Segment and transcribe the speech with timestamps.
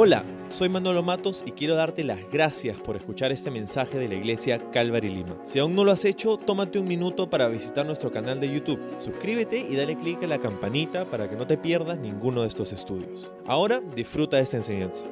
[0.00, 4.14] Hola, soy Manolo Matos y quiero darte las gracias por escuchar este mensaje de la
[4.14, 5.36] iglesia Calvary Lima.
[5.44, 8.78] Si aún no lo has hecho, tómate un minuto para visitar nuestro canal de YouTube.
[8.98, 12.72] Suscríbete y dale clic a la campanita para que no te pierdas ninguno de esestos
[12.74, 13.32] estudios.
[13.44, 15.04] Ahora disfruta de esta enseñanza.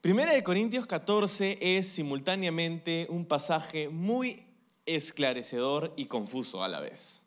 [0.00, 4.42] Primera de Corintios 14 es simultáneamente un pasaje muy
[4.84, 7.21] esclarecedor y confuso a la vez.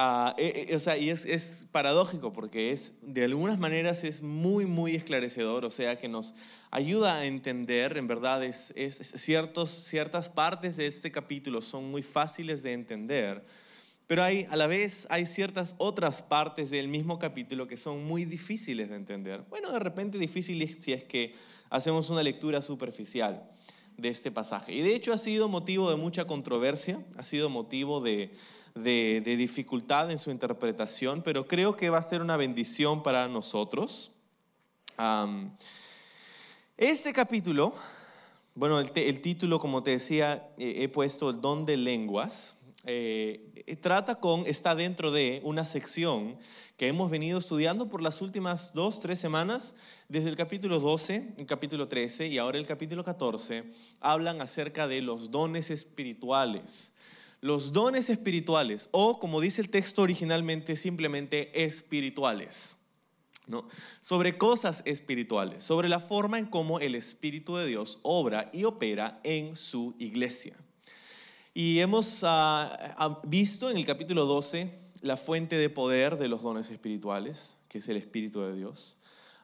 [0.00, 4.64] Ah, eh, eh, o sea, y es, paradójico porque es, de algunas maneras es muy,
[4.64, 6.34] muy esclarecedor, o sea, que nos
[6.70, 8.72] ayuda a entender, en verdad, es,
[9.16, 13.44] ciertos, ciertas partes de este capítulo son muy fáciles de entender,
[14.06, 18.24] pero hay, a la vez hay ciertas otras partes del mismo capítulo que son muy
[18.24, 19.42] difíciles de entender.
[19.50, 21.34] Bueno, de repente difíciles si es que
[21.70, 23.50] hacemos una lectura superficial
[23.96, 24.72] de este pasaje.
[24.72, 28.30] Y de hecho ha sido motivo de mucha controversia, ha sido motivo de
[28.82, 34.12] de, dificultad en su interpretación, pero creo que va a ser una bendición para nosotros.
[36.76, 37.74] este capítulo,
[38.54, 42.56] bueno, el, título, como te decía, he puesto el don de lenguas.
[42.84, 46.38] Eh, trata con, está dentro de una sección
[46.76, 49.74] que hemos venido estudiando por las últimas dos, tres semanas,
[50.08, 53.64] desde el capítulo 12, el capítulo 13 y ahora el capítulo 14,
[54.00, 56.94] hablan acerca de los dones espirituales
[57.40, 62.76] los dones espirituales, o como dice el texto originalmente, simplemente espirituales.
[64.00, 69.20] Sobre cosas espirituales, sobre la forma en cómo el Espíritu de Dios obra y opera
[69.24, 70.56] en su iglesia.
[71.54, 74.70] Y hemos ah, ah, visto en el capítulo 12
[75.00, 78.98] la fuente de poder de los dones espirituales, que es el Espíritu de Dios.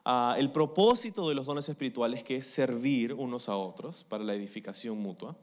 [0.04, 4.34] Ah, el propósito de los dones espirituales, que es servir unos a otros para la
[4.34, 5.34] edificación mutua.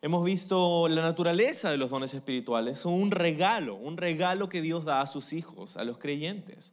[0.00, 4.84] Hemos visto la naturaleza de los dones espirituales, son un regalo, un regalo que Dios
[4.84, 6.72] da a sus hijos, a los creyentes.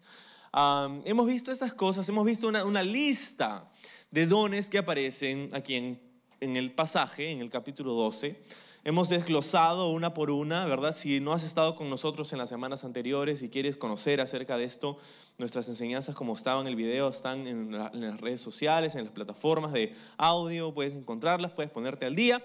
[1.05, 3.71] hemos visto esas cosas, hemos visto una, lista
[4.11, 5.99] de dones que aparecen aquí en,
[6.39, 8.39] en, el pasaje, en el capítulo 12.
[8.83, 10.93] Hemos desglosado una por una, ¿verdad?
[10.93, 14.65] Si no has estado con nosotros en las semanas anteriores y quieres conocer acerca de
[14.65, 14.99] esto,
[15.39, 19.13] nuestras enseñanzas como estaban en el video están en, en las redes sociales, en las
[19.13, 22.43] plataformas de audio, puedes encontrarlas, puedes ponerte al día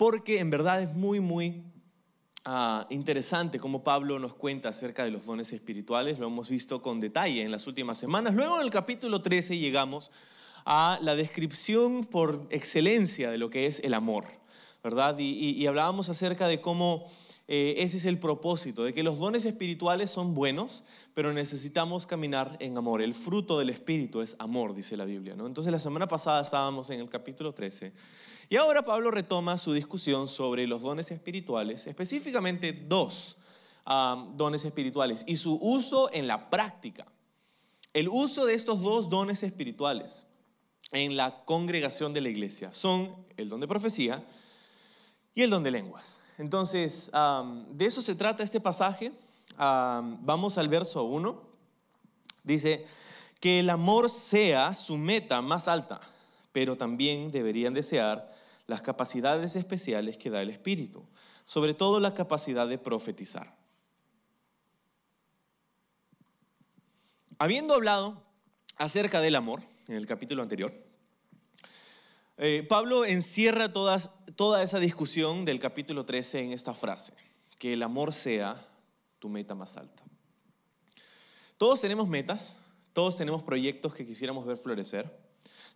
[0.00, 1.62] porque en verdad es muy, muy
[2.46, 7.00] ah, interesante cómo Pablo nos cuenta acerca de los dones espirituales, lo hemos visto con
[7.00, 8.32] detalle en las últimas semanas.
[8.32, 10.10] Luego en el capítulo 13 llegamos
[10.64, 14.24] a la descripción por excelencia de lo que es el amor,
[14.82, 15.18] ¿verdad?
[15.18, 17.04] Y, hablábamos acerca de cómo
[17.46, 22.56] eh, ese es el propósito, de que los dones espirituales son buenos, pero necesitamos caminar
[22.60, 23.02] en amor.
[23.02, 25.46] El fruto del Espíritu es amor, dice la Biblia, ¿no?
[25.46, 27.92] Entonces la semana pasada estábamos en el capítulo 13
[28.50, 33.38] y ahora Pablo retoma su discusión sobre los dones espirituales, específicamente dos
[33.86, 37.06] ah, dones espirituales y su uso en la práctica.
[37.94, 40.26] El uso de estos dos dones espirituales
[40.92, 44.22] en la congregación de la iglesia son el don de profecía
[45.34, 46.20] y el don de lenguas.
[46.36, 49.12] Entonces, ah, de eso se trata este pasaje.
[49.56, 51.50] Ah, vamos al verso 1.
[52.42, 52.86] Dice,
[53.40, 56.00] que el amor sea su meta más alta,
[56.52, 58.30] pero también deberían desear
[58.70, 61.04] las capacidades especiales que da el Espíritu,
[61.44, 63.58] sobre todo la capacidad de profetizar.
[67.36, 68.22] Habiendo hablado
[68.76, 70.72] acerca del amor en el capítulo anterior,
[72.36, 77.12] eh, Pablo encierra toda esa discusión del capítulo 13 en esta frase,
[77.58, 78.64] que el amor sea
[79.18, 80.04] tu meta más alta.
[81.58, 82.60] Todos tenemos metas,
[82.92, 85.10] todos tenemos proyectos que quisiéramos ver florecer,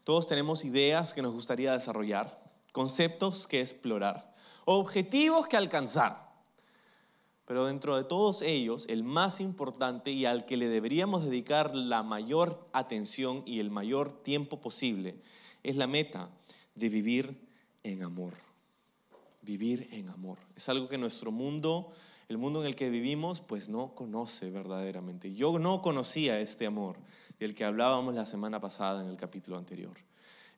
[0.04, 2.43] todos tenemos ideas que nos gustaría desarrollar,
[2.74, 6.34] conceptos que explorar, objetivos que alcanzar.
[7.46, 12.02] Pero dentro de todos ellos, el más importante y al que le deberíamos dedicar la
[12.02, 15.14] mayor atención y el mayor tiempo posible
[15.62, 16.30] es la meta
[16.74, 17.46] de vivir
[17.84, 18.34] en amor.
[19.42, 20.38] Vivir en amor.
[20.56, 21.92] Es algo que nuestro mundo,
[22.28, 25.32] el mundo en el que vivimos, pues no conoce verdaderamente.
[25.32, 26.96] Yo no conocía este amor
[27.38, 29.96] del que hablábamos la semana pasada en el capítulo anterior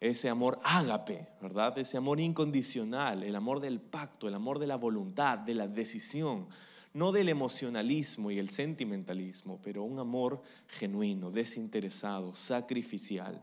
[0.00, 1.78] ese amor ágape, ¿verdad?
[1.78, 6.48] Ese amor incondicional, el amor del pacto, el amor de la voluntad, de la decisión,
[6.92, 13.42] no del emocionalismo y el sentimentalismo, pero un amor genuino, desinteresado, sacrificial.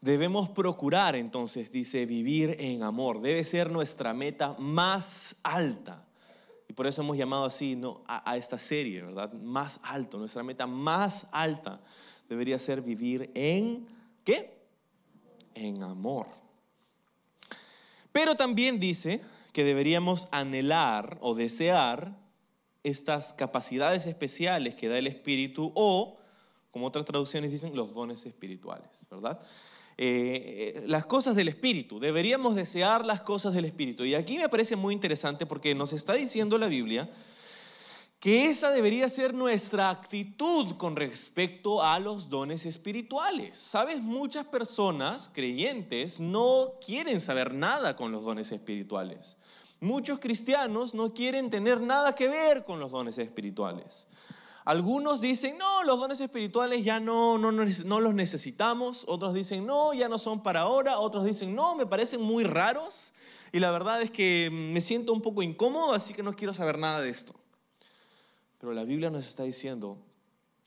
[0.00, 3.20] Debemos procurar entonces, dice, vivir en amor.
[3.20, 6.04] Debe ser nuestra meta más alta.
[6.68, 8.02] Y por eso hemos llamado así ¿no?
[8.08, 9.32] a, a esta serie, ¿verdad?
[9.34, 10.18] Más alto.
[10.18, 11.80] Nuestra meta más alta
[12.28, 13.86] debería ser vivir en,
[14.24, 14.61] ¿qué?
[15.54, 16.26] En amor.
[18.12, 19.20] Pero también dice
[19.52, 22.16] que deberíamos anhelar o desear
[22.82, 26.18] estas capacidades especiales que da el Espíritu o
[26.72, 29.38] como otras traducciones dicen, los dones espirituales, ¿verdad?
[29.98, 34.06] Eh, eh, las cosas del Espíritu, deberíamos desear las cosas del Espíritu.
[34.06, 37.10] Y aquí me parece muy interesante porque nos está diciendo la Biblia
[38.22, 43.58] que esa debería ser nuestra actitud con respecto a los dones espirituales.
[43.58, 49.38] Sabes, muchas personas creyentes no quieren saber nada con los dones espirituales.
[49.80, 54.06] Muchos cristianos no quieren tener nada que ver con los dones espirituales.
[54.64, 59.04] Algunos dicen, no, los dones espirituales ya no, no, los necesitamos.
[59.08, 61.00] Otros dicen, no, ya no son para ahora.
[61.00, 63.14] Otros dicen, no, me parecen muy raros.
[63.50, 66.78] Y la verdad es que me siento un poco incómodo, así que no quiero saber
[66.78, 67.41] nada de esto.
[68.62, 69.98] Pero la Biblia nos está diciendo,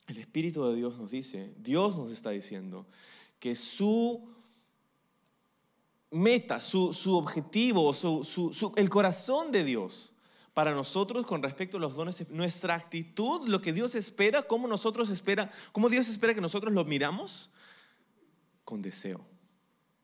[0.06, 2.84] el Espíritu de Dios nos dice, Dios nos está diciendo
[3.40, 4.28] que su
[6.10, 7.90] meta, su, objetivo,
[8.76, 10.12] el corazón de Dios
[10.52, 15.08] para nosotros con respecto a los dones, nuestra actitud, lo que Dios espera, cómo nosotros
[15.08, 17.48] espera, cómo Dios espera que nosotros lo miramos,
[18.62, 19.24] con deseo.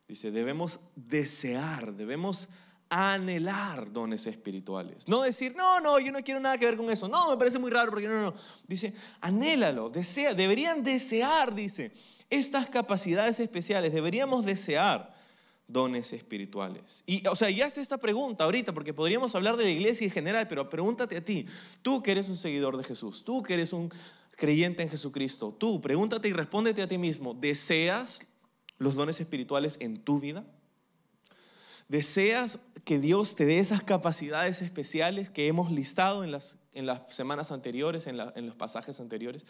[0.09, 2.49] Dice, debemos desear, debemos
[2.95, 5.09] anhelar dones espirituales.
[5.09, 7.09] No decir, no, no, yo no quiero nada que ver con eso.
[7.09, 8.35] No, me parece muy raro porque no, no.
[8.69, 11.91] Dice, anhélalo, desea, deberían desear, dice,
[12.29, 15.15] estas capacidades especiales, deberíamos desear
[15.67, 17.03] dones espirituales.
[17.07, 20.11] Y, o sea, y hace esta pregunta ahorita, porque podríamos hablar de la iglesia en
[20.11, 21.47] general, pero pregúntate a ti,
[21.81, 23.91] tú que eres un seguidor de Jesús, tú que eres un
[24.37, 28.29] creyente en Jesucristo, tú pregúntate y respóndete a ti mismo, ¿deseas
[28.77, 30.45] los dones espirituales en tu vida?
[31.89, 37.03] ¿Deseas que Dios te dé esas capacidades especiales que hemos listado en las, en las
[37.15, 39.45] semanas anteriores, en, en los pasajes anteriores?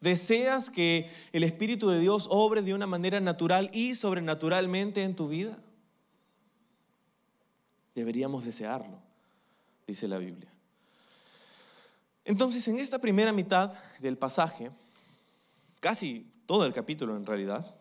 [0.00, 5.28] ¿Deseas que el Espíritu de Dios obre de una manera natural y sobrenaturalmente en tu
[5.28, 5.58] vida?
[7.94, 8.98] Deberíamos desearlo,
[9.86, 10.50] dice la Biblia.
[12.24, 14.70] Entonces, en esta primera mitad del pasaje,
[15.80, 17.74] casi todo el capítulo en realidad,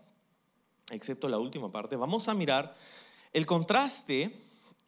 [0.90, 2.76] excepto la última parte, vamos a mirar
[3.34, 4.32] el contraste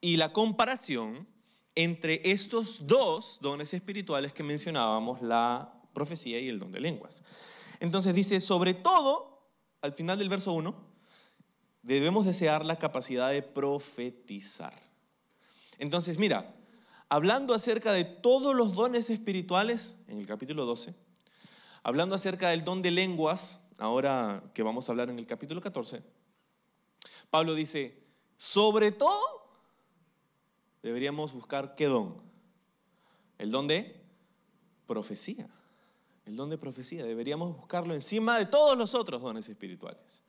[0.02, 1.28] y la comparación
[1.76, 7.24] entre estos dos dones espirituales que mencionábamos, la profecía y el don de lenguas.
[7.80, 9.50] Entonces dice, sobre todo,
[9.82, 10.76] al final del verso 1,
[11.82, 14.82] debemos desear la capacidad de profetizar.
[15.80, 16.56] Entonces, mira,
[17.10, 20.94] hablando acerca de todos los dones espirituales, en el capítulo 12,
[21.82, 26.04] hablando acerca del don de lenguas, ahora que vamos a hablar en el capítulo 14,
[27.30, 28.03] Pablo dice,
[28.44, 29.48] sobre todo,
[30.82, 32.22] deberíamos buscar qué don.
[33.38, 34.04] El don de
[34.86, 35.48] profecía.
[36.26, 37.06] El don de profecía.
[37.06, 40.24] Deberíamos buscarlo encima de todos los otros dones espirituales.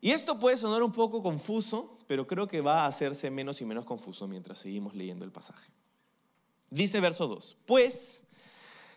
[0.00, 3.64] Y esto puede sonar un poco confuso, pero creo que va a hacerse menos y
[3.64, 5.70] menos confuso mientras seguimos leyendo el pasaje.
[6.70, 8.24] Dice verso 2, pues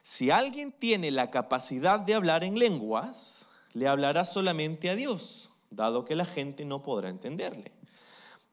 [0.01, 6.05] si alguien tiene la capacidad de hablar en lenguas, le hablará solamente a Dios, dado
[6.05, 7.82] que la gente no podrá entenderle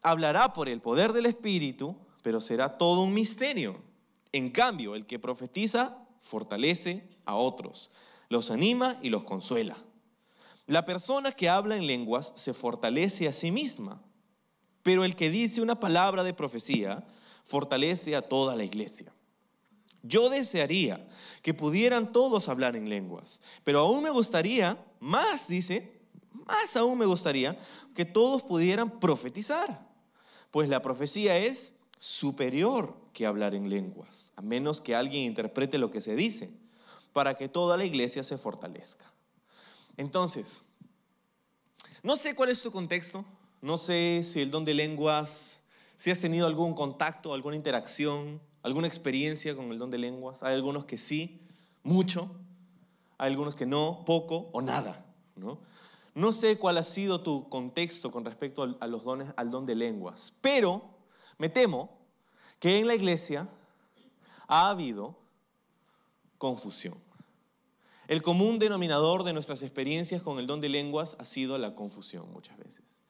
[0.02, 3.80] hablará por el poder del Espíritu, pero será todo un misterio.
[4.32, 7.90] En cambio, el que profetiza fortalece a otros,
[8.28, 9.76] los anima y los consuela.
[10.66, 14.00] La persona que habla en lenguas se fortalece a sí misma,
[14.82, 17.04] pero el que dice una palabra de profecía
[17.44, 19.12] fortalece a toda la iglesia.
[20.02, 21.06] Yo desearía
[21.42, 26.00] que pudieran todos hablar en lenguas, pero aún me gustaría, más dice,
[26.32, 27.58] más aún me gustaría
[27.94, 29.89] que todos pudieran profetizar
[30.50, 35.90] pues la profecía es superior que hablar en lenguas, a menos que alguien interprete lo
[35.90, 36.52] que se dice,
[37.12, 39.04] para que toda la iglesia se fortalezca.
[39.96, 40.62] Entonces,
[42.02, 43.24] no sé cuál es tu contexto,
[43.60, 45.60] no sé si el don de lenguas,
[45.96, 50.42] si has tenido algún contacto, alguna interacción, alguna experiencia con el don de lenguas.
[50.42, 51.40] Hay algunos que sí,
[51.82, 52.30] mucho,
[53.18, 55.04] hay algunos que no, poco o nada,
[55.36, 55.60] ¿no?
[56.14, 59.74] No sé cuál ha sido tu contexto con respecto a los dones, al don de
[59.74, 60.82] lenguas, pero
[61.38, 61.98] me temo
[62.58, 63.48] que en la iglesia
[64.48, 65.16] ha habido
[66.38, 66.98] confusión.
[68.08, 72.30] El común denominador de nuestras experiencias con el don de lenguas ha sido la confusión
[72.32, 73.00] muchas veces.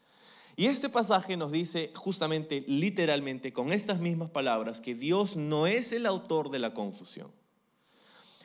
[0.57, 5.92] Y este pasaje nos dice justamente, literalmente, con estas mismas palabras, que Dios no es
[5.92, 7.33] el autor de la confusión.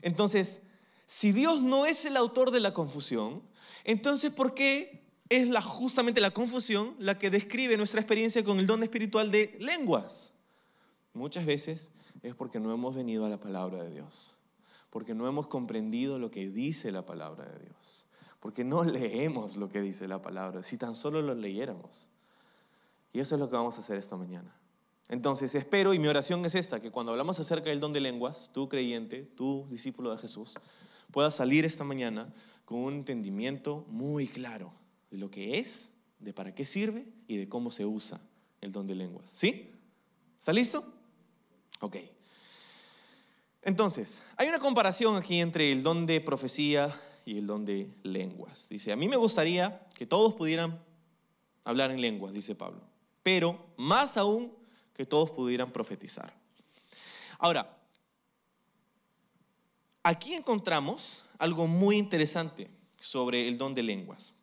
[0.02, 0.62] Entonces,
[1.06, 3.42] si Dios no es el autor de la confusión,
[3.86, 8.84] entonces, ¿por qué es justamente la confusión la que describe nuestra experiencia con el don
[8.84, 10.34] espiritual de lenguas?
[11.14, 11.92] Muchas veces
[12.24, 14.36] es porque no hemos venido a la palabra de Dios,
[14.90, 18.08] porque no hemos comprendido lo que dice la palabra de Dios,
[18.40, 22.10] porque no leemos lo que dice la palabra, si tan solo lo leyéramos.
[23.14, 24.54] Y eso es lo que vamos a hacer esta mañana.
[25.08, 28.50] Entonces espero, y mi oración es esta, que cuando hablamos acerca del don de lenguas,
[28.52, 30.56] tú creyente, tú discípulo de Jesús,
[31.12, 32.34] puedas salir esta mañana
[32.66, 34.74] con un entendimiento muy claro
[35.12, 38.20] de lo que es, de para qué sirve y de cómo se usa
[38.62, 39.30] el don de lenguas.
[39.30, 39.72] ¿Sí?
[40.40, 40.84] ¿Está listo?
[41.80, 41.98] Ok.
[43.62, 46.94] Entonces, hay una comparación aquí entre el don de profecía
[47.26, 48.70] y el don de lenguas.
[48.70, 50.80] Dice, a mí me gustaría que todos pudieran
[51.64, 52.82] hablar en lenguas, dice Pablo,
[53.24, 54.54] pero más aún
[54.94, 56.32] que todos pudieran profetizar.
[57.40, 57.76] Ahora,
[60.06, 62.70] aquí encontramos algo muy interesante
[63.00, 64.34] sobre el don de lenguas.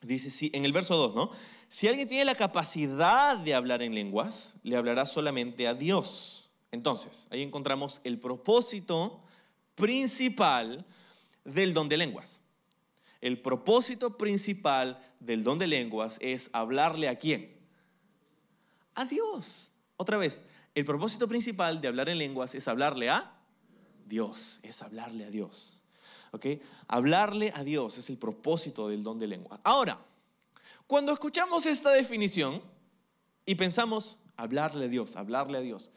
[0.00, 1.30] Dice sí, en el verso 2, ¿no?
[1.68, 6.48] Si alguien tiene la capacidad de hablar en lenguas, le hablará solamente a Dios.
[6.70, 9.20] Entonces, ahí encontramos el propósito
[9.74, 10.86] principal
[11.44, 12.42] del don de lenguas.
[13.20, 17.58] El propósito principal del don de lenguas es hablarle a quién?
[18.94, 19.72] A Dios.
[19.96, 20.44] Otra vez,
[20.76, 23.33] el propósito principal de hablar en lenguas es hablarle a
[24.06, 25.80] Dios, es hablarle a Dios.
[26.32, 26.46] ¿Ok?
[26.88, 29.60] Hablarle a Dios es el propósito del don de lenguas.
[29.62, 29.98] Ahora,
[30.86, 32.60] cuando escuchamos esta definición
[33.46, 35.90] y pensamos hablarle a Dios, hablarle a Dios,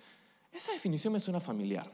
[0.51, 1.91] esa definición me suena familiar.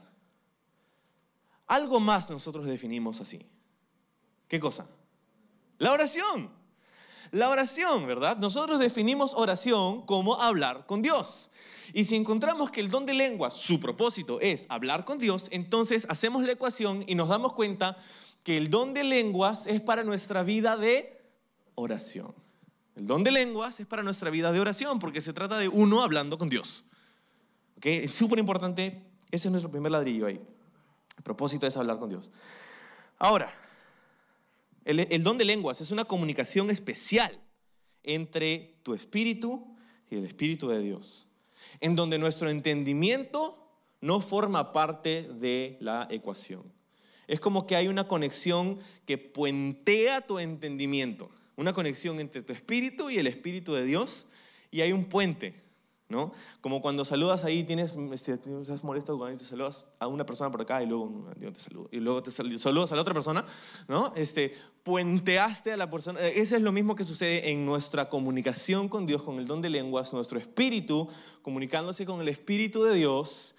[1.66, 3.46] Algo más nosotros definimos así.
[4.48, 4.88] ¿Qué cosa?
[5.78, 6.50] La oración.
[7.30, 8.36] La oración, ¿verdad?
[8.36, 11.50] Nosotros definimos oración como hablar con Dios.
[11.96, 16.08] Y si encontramos que el don de lengua, su propósito es hablar con Dios, entonces
[16.10, 17.96] hacemos la ecuación y nos damos cuenta
[18.42, 21.24] que el don de lenguas es para nuestra vida de
[21.76, 22.34] oración.
[22.96, 26.02] El don de lenguas es para nuestra vida de oración porque se trata de uno
[26.02, 26.82] hablando con Dios.
[27.76, 27.86] ¿Ok?
[27.86, 30.40] Es súper importante, ese es nuestro primer ladrillo ahí.
[31.16, 32.32] El propósito es hablar con Dios.
[33.20, 33.48] Ahora,
[34.84, 37.40] el, el don de lenguas es una comunicación especial
[38.02, 39.76] entre tu espíritu
[40.10, 41.28] y el espíritu de Dios
[41.80, 43.58] en donde nuestro entendimiento
[44.00, 46.62] no forma parte de la ecuación.
[47.26, 53.08] Es como que hay una conexión que puentea tu entendimiento, una conexión entre tu espíritu
[53.08, 54.30] y el espíritu de Dios,
[54.70, 55.63] y hay un puente.
[56.08, 56.32] ¿No?
[56.60, 60.60] Como cuando saludas ahí, tienes, este, estás molesto cuando te saludas a una persona por
[60.60, 63.44] acá y luego te saludo, y luego te saludas a la otra persona,
[63.88, 64.12] ¿no?
[64.14, 66.20] Este, puenteaste a la persona.
[66.20, 69.62] Eh, eso es lo mismo que sucede en nuestra comunicación con Dios, con el don
[69.62, 71.08] de lenguas, nuestro espíritu
[71.42, 73.56] comunicándose con el espíritu de Dios.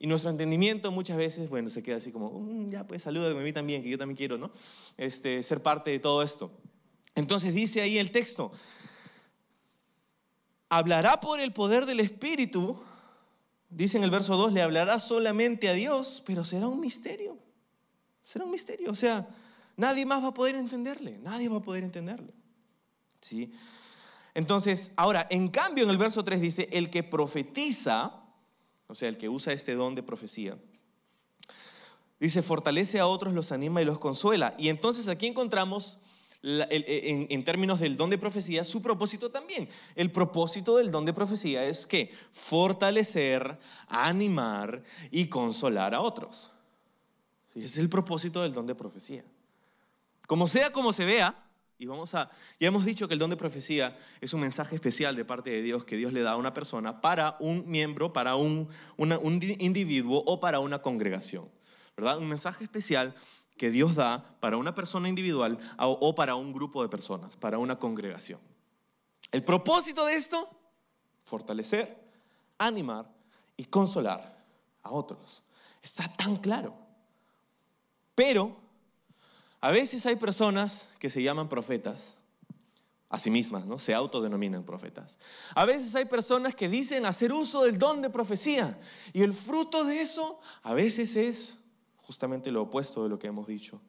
[0.00, 3.42] Y nuestro entendimiento muchas veces, bueno, se queda así como, mm, ya pues salúdame a
[3.42, 4.50] mí también, que yo también quiero, ¿no?
[4.96, 6.52] Este, ser parte de todo esto.
[7.16, 8.52] Entonces dice ahí el texto,
[10.68, 12.80] hablará por el poder del Espíritu,
[13.68, 17.38] dice en el verso 2, le hablará solamente a Dios, pero será un misterio.
[18.22, 18.90] Será un misterio.
[18.90, 19.28] O sea,
[19.76, 22.32] nadie más va a poder entenderle, nadie va a poder entenderle.
[23.20, 23.52] ¿Sí?
[24.34, 28.22] Entonces, ahora, en cambio, en el verso 3 dice, el que profetiza,
[28.86, 30.56] o sea, el que usa este don de profecía,
[32.20, 34.54] dice, fortalece a otros, los anima y los consuela.
[34.58, 35.98] Y entonces aquí encontramos
[36.40, 39.68] e, en, términos del don de profecía, su propósito también.
[39.96, 46.52] El propósito del don de profecía es que fortalecer, animar y consolar a otros.
[47.48, 49.24] ese es el propósito del don de profecía.
[50.26, 51.44] Como sea como se vea,
[51.76, 55.16] y vamos a, ya hemos dicho que el don de profecía es un mensaje especial
[55.16, 58.34] de parte de Dios que Dios le da a una persona para un miembro, para
[58.34, 61.48] un, un individuo o para una congregación.
[61.96, 62.18] ¿Verdad?
[62.18, 63.14] Un mensaje especial
[63.58, 67.78] que Dios da para una persona individual o para un grupo de personas, para una
[67.78, 68.40] congregación.
[69.30, 70.48] El propósito de esto,
[71.24, 71.94] fortalecer,
[72.56, 73.06] animar
[73.56, 74.42] y consolar
[74.82, 75.42] a otros.
[75.82, 76.74] Está tan claro.
[78.14, 78.56] Pero
[79.60, 82.16] a veces hay personas que se llaman profetas,
[83.10, 83.78] a sí mismas, ¿no?
[83.78, 85.18] Se autodenominan profetas.
[85.54, 88.78] A veces hay personas que dicen hacer uso del don de profecía
[89.12, 91.58] y el fruto de eso a veces es
[92.08, 93.82] justamente lo opuesto de lo que hemos dicho.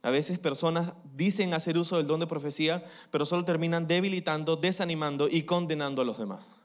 [0.00, 5.28] A veces personas dicen hacer uso del don de profecía, pero solo terminan debilitando, desanimando
[5.28, 6.62] y condenando a los demás.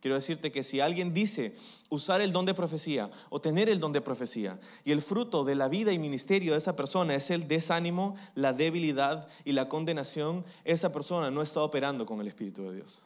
[0.00, 1.56] Quiero decirte que si alguien dice
[1.88, 5.56] usar el don de profecía o tener el don de profecía y el fruto de
[5.56, 10.44] la vida y ministerio de esa persona es el desánimo, la debilidad y la condenación,
[10.64, 13.02] esa persona no está operando con el Espíritu de Dios.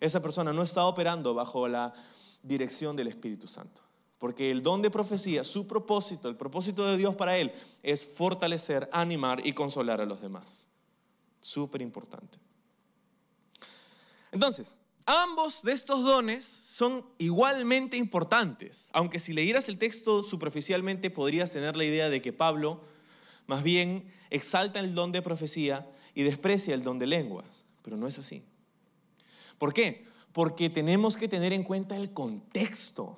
[0.00, 1.94] Esa persona no está operando bajo la
[2.42, 3.87] dirección del Espíritu Santo.
[4.18, 8.88] Porque el don de profecía, su propósito, el propósito de Dios para él es fortalecer,
[8.92, 10.68] animar y consolar a los demás.
[11.40, 12.38] Súper importante.
[14.32, 21.52] Entonces, ambos de estos dones son igualmente importantes, aunque si leyeras el texto superficialmente podrías
[21.52, 22.82] tener la idea de que Pablo
[23.46, 28.08] más bien exalta el don de profecía y desprecia el don de lenguas, pero no
[28.08, 28.44] es así.
[29.58, 30.06] ¿Por qué?
[30.32, 33.16] Porque tenemos que tener en cuenta el contexto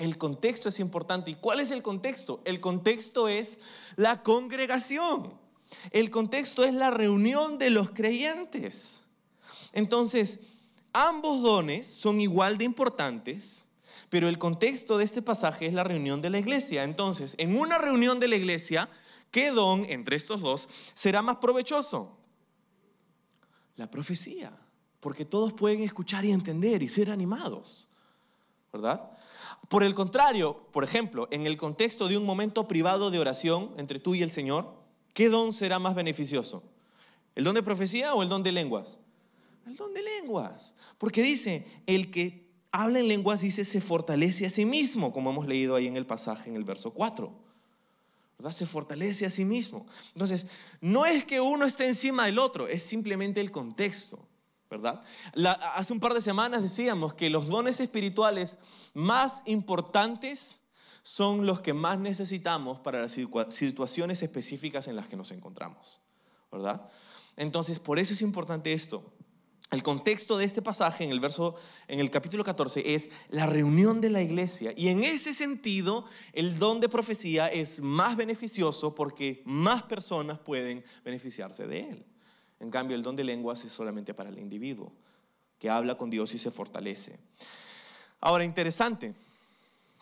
[0.00, 1.30] el contexto es importante.
[1.30, 2.40] ¿Y cuál es el contexto?
[2.44, 3.58] El contexto es
[3.96, 5.34] la congregación.
[5.90, 9.04] El contexto es la reunión de los creyentes.
[9.72, 10.40] Entonces,
[10.92, 13.68] ambos dones son igual de importantes,
[14.08, 16.82] pero el contexto de este pasaje es la reunión de la iglesia.
[16.84, 18.88] Entonces, en una reunión de la iglesia,
[19.30, 22.16] ¿qué don entre estos dos será más provechoso?
[23.76, 24.50] La profecía,
[24.98, 27.88] porque todos pueden escuchar y entender y ser animados,
[28.72, 29.10] ¿verdad?
[29.70, 34.00] Por el contrario, por ejemplo, en el contexto de un momento privado de oración entre
[34.00, 34.74] tú y el Señor,
[35.14, 36.64] ¿qué don será más beneficioso?
[37.36, 38.98] ¿El don de profecía o el don de lenguas?
[39.64, 40.74] El don de lenguas.
[40.98, 45.46] Porque dice, el que habla en lenguas, dice, se fortalece a sí mismo, como hemos
[45.46, 47.32] leído ahí en el pasaje en el verso 4.
[48.38, 48.50] ¿verdad?
[48.50, 49.86] Se fortalece a sí mismo.
[50.14, 50.46] Entonces,
[50.80, 54.18] no es que uno esté encima del otro, es simplemente el contexto.
[54.70, 55.02] ¿Verdad?
[55.74, 58.58] hace un par de semanas decíamos que los dones espirituales
[58.94, 60.60] más importantes
[61.02, 66.00] son los que más necesitamos para las situaciones específicas en las que nos encontramos,
[66.52, 66.88] ¿verdad?
[67.36, 69.02] Entonces, por eso es importante esto.
[69.70, 71.54] El contexto de este pasaje en el verso
[71.86, 76.58] en el capítulo 14 es la reunión de la iglesia y en ese sentido el
[76.58, 82.09] don de profecía es más beneficioso porque más personas pueden beneficiarse de él.
[82.60, 84.92] En cambio, el don de lenguas es solamente para el individuo
[85.58, 87.18] que habla con Dios y se fortalece.
[88.20, 89.14] Ahora, interesante,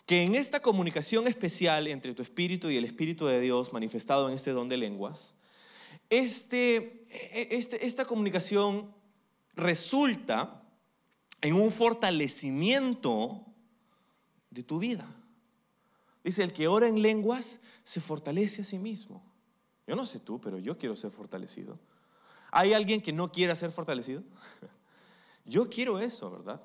[0.05, 4.35] que en esta comunicación especial entre tu espíritu y el espíritu de Dios manifestado en
[4.35, 5.35] este don de lenguas,
[6.09, 7.03] este,
[7.55, 8.93] este, esta comunicación
[9.53, 10.63] resulta
[11.41, 13.45] en un fortalecimiento
[14.49, 15.07] de tu vida.
[16.23, 19.23] Dice, el que ora en lenguas se fortalece a sí mismo.
[19.87, 21.79] Yo no sé tú, pero yo quiero ser fortalecido.
[22.51, 24.23] ¿Hay alguien que no quiera ser fortalecido?
[25.45, 26.61] Yo quiero eso, ¿verdad?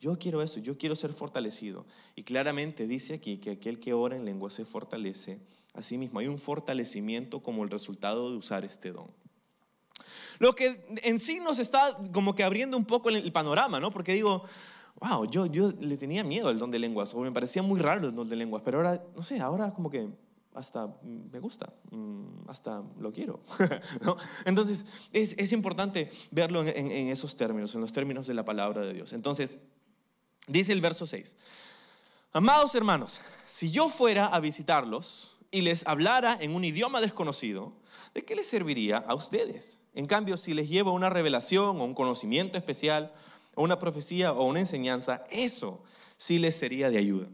[0.00, 1.86] Yo quiero eso, yo quiero ser fortalecido.
[2.14, 5.40] Y claramente dice aquí que aquel que ora en lengua se fortalece
[5.72, 6.18] a sí mismo.
[6.18, 9.06] Hay un fortalecimiento como el resultado de usar este don.
[10.38, 13.90] Lo que en sí nos está como que abriendo un poco el panorama, ¿no?
[13.90, 14.44] Porque digo,
[15.00, 18.08] wow, yo, yo le tenía miedo al don de lenguas, o me parecía muy raro
[18.08, 20.08] el don de lenguas, pero ahora, no sé, ahora como que
[20.54, 23.40] hasta me gusta, mm, hasta lo quiero.
[24.44, 28.94] Entonces, es, importante verlo en, en, esos términos, en los términos de la palabra de
[28.94, 29.12] Dios.
[29.12, 29.56] Entonces,
[30.46, 31.36] dice el verso 6,
[32.32, 37.72] amados hermanos, si yo fuera a visitarlos y les hablara en un idioma desconocido,
[38.14, 39.82] ¿de qué les serviría a ustedes?
[39.94, 43.12] En cambio, si les llevo una revelación o un conocimiento especial,
[43.54, 45.82] o una profecía o una enseñanza, eso
[46.16, 47.28] sí les sería de ayuda.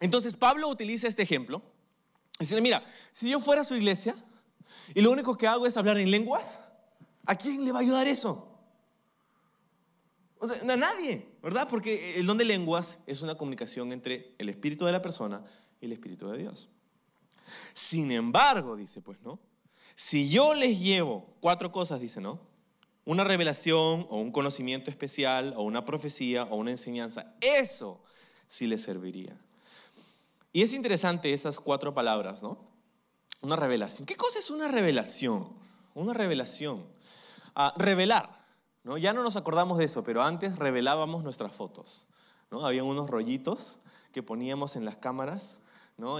[0.00, 1.62] Entonces Pablo utiliza este ejemplo.
[2.38, 4.16] Dice, mira, si yo fuera a su iglesia
[4.94, 6.58] y lo único que hago es hablar en lenguas,
[7.26, 8.46] ¿a quién le va a ayudar eso?
[10.38, 11.68] O a nadie, ¿verdad?
[11.68, 15.44] Porque el don de lenguas es una comunicación entre el espíritu de la persona
[15.82, 16.70] y el espíritu de Dios.
[17.74, 19.38] Sin embargo, dice, pues, ¿no?
[19.94, 22.40] Si yo les llevo cuatro cosas, dice, ¿no?
[23.04, 28.02] Una revelación o un conocimiento especial o una profecía o una enseñanza, eso
[28.48, 29.38] sí les serviría.
[30.52, 32.58] Y es interesante esas cuatro palabras, ¿no?
[33.42, 34.06] Una revelación.
[34.06, 35.48] ¿Qué cosa es una revelación?
[35.94, 36.84] Una revelación.
[37.54, 38.44] Ah, revelar,
[38.82, 38.98] ¿no?
[38.98, 42.06] Ya no nos acordamos de eso, pero antes revelábamos nuestras fotos,
[42.50, 42.66] ¿no?
[42.66, 43.80] Habían unos rollitos
[44.12, 45.62] que poníamos en las cámaras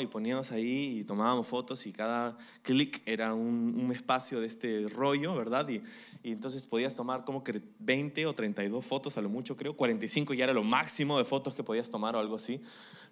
[0.01, 5.35] y poníamos ahí y tomábamos fotos y cada clic era un, espacio de este rollo,
[5.35, 5.67] ¿verdad?
[5.71, 5.83] Y,
[6.23, 10.45] entonces podías tomar como que 20 o 32 fotos a lo mucho, creo, 45 ya
[10.45, 12.61] era lo máximo de fotos que podías tomar o algo así,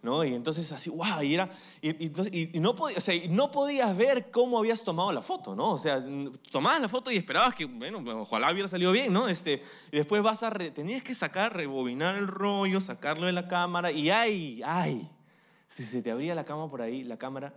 [0.02, 0.24] ¿no?
[0.24, 1.50] Y entonces así, wow, y era,
[1.82, 5.72] y, no, podías, ver cómo habías tomado la foto, ¿no?
[5.72, 6.02] O sea,
[6.50, 9.28] tomabas la foto y esperabas que, bueno, ojalá hubiera salido bien, ¿no?
[9.28, 13.90] Este, y después vas a, tenías que sacar, rebobinar el rollo, sacarlo de la cámara
[13.90, 15.10] y ay, ay
[15.68, 17.54] si se te abría la cama por ahí, la cámara,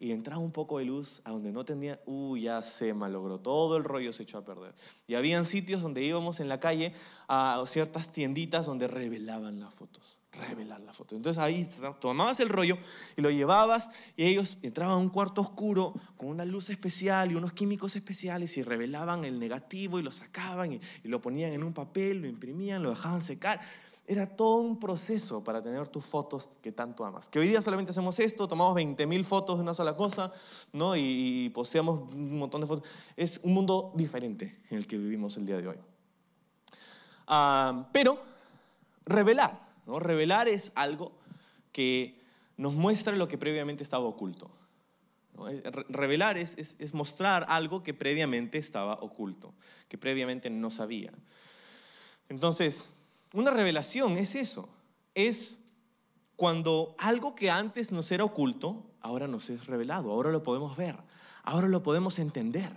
[0.00, 3.76] y entraba un poco de luz a donde no tenía, uy, ya se malogró, todo
[3.76, 4.74] el rollo se echó a perder.
[5.06, 6.94] Y habían sitios donde íbamos en la calle
[7.28, 11.16] a ciertas tienditas donde revelaban las fotos, revelar las fotos.
[11.16, 11.68] Entonces ahí
[12.00, 12.78] tomabas el rollo
[13.14, 17.34] y lo llevabas y ellos entraban a un cuarto oscuro con una luz especial y
[17.34, 21.62] unos químicos especiales y revelaban el negativo y lo sacaban y, y lo ponían en
[21.62, 23.60] un papel, lo imprimían, lo dejaban secar.
[24.10, 27.28] Era todo un proceso para tener tus fotos que tanto amas.
[27.28, 30.32] Que hoy día solamente hacemos esto, tomamos 20.000 fotos de una sola cosa,
[30.72, 30.96] ¿no?
[30.96, 32.90] Y, poseamos un montón de fotos.
[33.16, 35.76] Es un mundo diferente en el que vivimos el día de hoy.
[37.28, 38.20] Ah, pero
[39.06, 40.00] revelar, ¿no?
[40.00, 41.12] Revelar es algo
[41.70, 42.20] que
[42.56, 44.50] nos muestra lo que previamente estaba oculto.
[45.88, 49.54] Revelar es, es mostrar algo que previamente estaba oculto,
[49.88, 51.12] que previamente no sabía.
[52.28, 52.88] Entonces,
[53.32, 54.68] una revelación es eso,
[55.14, 55.64] es
[56.36, 60.96] cuando algo que antes nos era oculto, ahora nos es revelado, ahora lo podemos ver,
[61.42, 62.74] ahora lo podemos entender.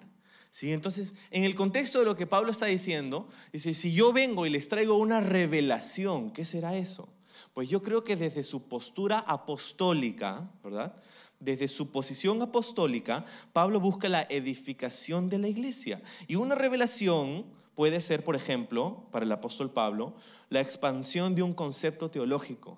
[0.49, 0.71] ¿Sí?
[0.71, 4.51] Entonces, en el contexto de lo que Pablo está diciendo, dice, si yo vengo y
[4.51, 7.11] les traigo una revelación, ¿qué será eso?
[7.53, 10.95] Pues yo creo que desde su postura apostólica, ¿verdad?
[11.39, 16.01] Desde su posición apostólica, Pablo busca la edificación de la iglesia.
[16.27, 20.13] Y una revelación puede ser, por ejemplo, para el apóstol Pablo,
[20.49, 22.77] la expansión de un concepto teológico,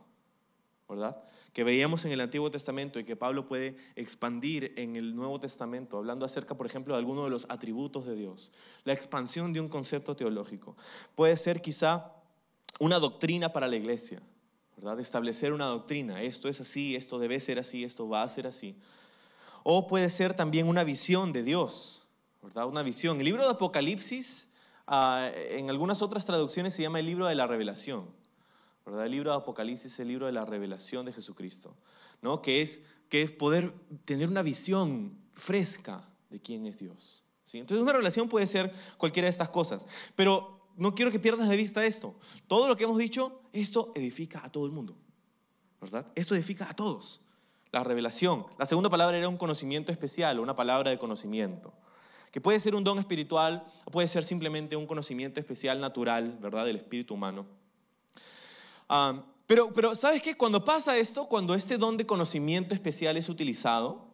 [0.88, 1.22] ¿verdad?
[1.54, 5.98] Que veíamos en el Antiguo Testamento y que Pablo puede expandir en el Nuevo Testamento,
[5.98, 8.52] hablando acerca, por ejemplo, de algunos de los atributos de Dios.
[8.84, 10.76] La expansión de un concepto teológico.
[11.16, 12.12] Puede ser quizá
[12.80, 14.22] una doctrina para la iglesia,
[14.76, 15.00] ¿verdad?
[15.00, 18.78] Establecer una doctrina, esto es así, esto debe ser así, esto va a ser así.
[19.64, 22.08] O puede ser también una visión de Dios,
[22.42, 22.68] ¿verdad?
[22.68, 23.18] Una visión.
[23.18, 24.50] El libro de Apocalipsis
[24.88, 28.08] Ah, en algunas otras traducciones se llama el libro de la revelación.
[28.86, 29.06] ¿verdad?
[29.06, 31.76] El libro de Apocalipsis es el libro de la revelación de Jesucristo,
[32.22, 32.42] ¿no?
[32.42, 33.74] que, es, que es poder
[34.06, 37.24] tener una visión fresca de quién es Dios.
[37.46, 37.58] ¿sí?
[37.58, 41.58] Entonces una revelación puede ser cualquiera de estas cosas, pero no quiero que pierdas de
[41.58, 42.16] vista esto.
[42.48, 44.96] Todo lo que hemos dicho, esto edifica a todo el mundo.
[45.82, 46.06] ¿verdad?
[46.14, 47.22] Esto edifica a todos.
[47.72, 48.46] La revelación.
[48.60, 51.74] La segunda palabra era un conocimiento especial, una palabra de conocimiento
[52.36, 56.66] que puede ser un don espiritual o puede ser simplemente un conocimiento especial natural, ¿verdad?,
[56.66, 57.46] del espíritu humano.
[59.48, 60.36] Pero, pero, ¿sabes qué?
[60.36, 64.10] Cuando pasa esto, cuando este don de conocimiento especial es utilizado,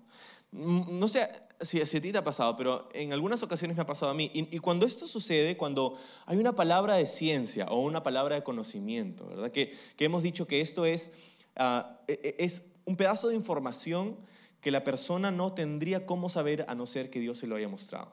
[0.52, 1.28] mm, no sé
[1.62, 4.30] si, a ti te ha pasado, pero en algunas ocasiones me ha pasado a mí,
[4.36, 9.26] y, cuando esto sucede, cuando hay una palabra de ciencia o una palabra de conocimiento,
[9.30, 9.52] ¿verdad?
[9.52, 11.12] Que, que hemos dicho que esto es,
[11.56, 14.16] ah, e, e, es un pedazo de información
[14.62, 17.67] que la persona no tendría cómo saber a no ser que Dios se lo haya
[17.67, 18.12] mostrado.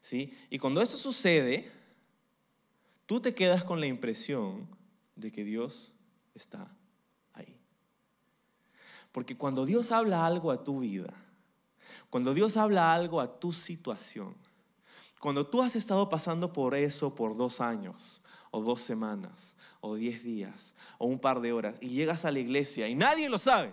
[0.00, 0.32] ¿Sí?
[0.50, 1.70] Y cuando eso sucede,
[3.06, 4.68] tú te quedas con la impresión
[5.16, 5.92] de que Dios
[6.34, 6.70] está
[7.32, 7.56] ahí.
[9.12, 11.12] Porque cuando Dios habla algo a tu vida,
[12.10, 14.34] cuando Dios habla algo a tu situación,
[15.20, 20.22] cuando tú has estado pasando por eso por dos años, o dos semanas, o diez
[20.22, 23.72] días, o un par de horas, y llegas a la iglesia y nadie lo sabe,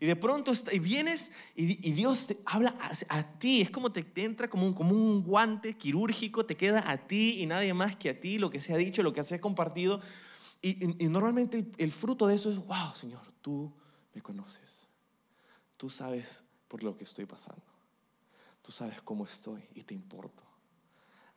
[0.00, 2.74] y de pronto y vienes y, Dios te habla
[3.08, 3.60] a, ti.
[3.60, 7.46] Es como te, entra como un, como un guante quirúrgico, te queda a ti y
[7.46, 10.00] nadie más que a ti, lo que se ha dicho, lo que se ha compartido.
[10.60, 10.74] Y,
[11.08, 13.72] normalmente el, el fruto de eso es, wow, Señor, tú
[14.14, 14.88] me conoces.
[15.76, 17.62] Tú sabes por lo que estoy pasando.
[18.62, 20.51] Tú sabes cómo estoy y te importo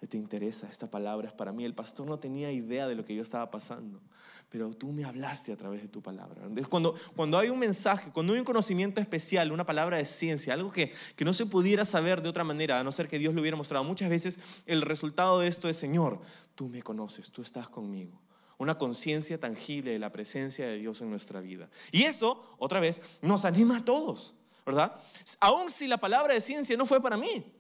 [0.08, 1.66] te interesa esta palabra es para mí.
[1.66, 4.02] El pastor no tenía idea de lo que yo estaba pasando,
[4.50, 6.42] pero tú me hablaste a través de tu palabra.
[6.70, 10.72] cuando, cuando hay un mensaje, cuando hay un conocimiento especial, una palabra de ciencia, algo
[10.72, 13.42] que, que no se pudiera saber de otra manera, a no ser que Dios lo
[13.42, 16.22] hubiera mostrado, muchas veces el resultado de esto es, Señor,
[16.56, 18.22] tú me conoces, tú estás conmigo.
[18.58, 21.70] Una conciencia tangible de la presencia de Dios en nuestra vida.
[21.92, 24.96] Y eso, otra vez, nos anima a todos, ¿verdad?
[25.42, 27.55] Aun si la palabra de ciencia no fue para mí,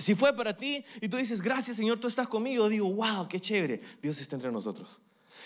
[0.00, 3.40] si fue para ti y tú dices, gracias Señor, tú estás conmigo, digo, wow, qué
[3.40, 5.00] chévere, Dios está entre nosotros.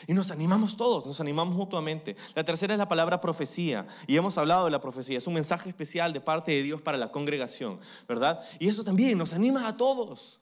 [0.06, 2.16] Y nos animamos todos, nos animamos mutuamente.
[2.34, 3.86] La tercera es la palabra profecía.
[4.06, 5.18] Y hemos hablado de la profecía.
[5.18, 8.40] Es un mensaje especial de parte de Dios para la congregación, ¿verdad?
[8.58, 10.40] Y eso también nos anima a todos.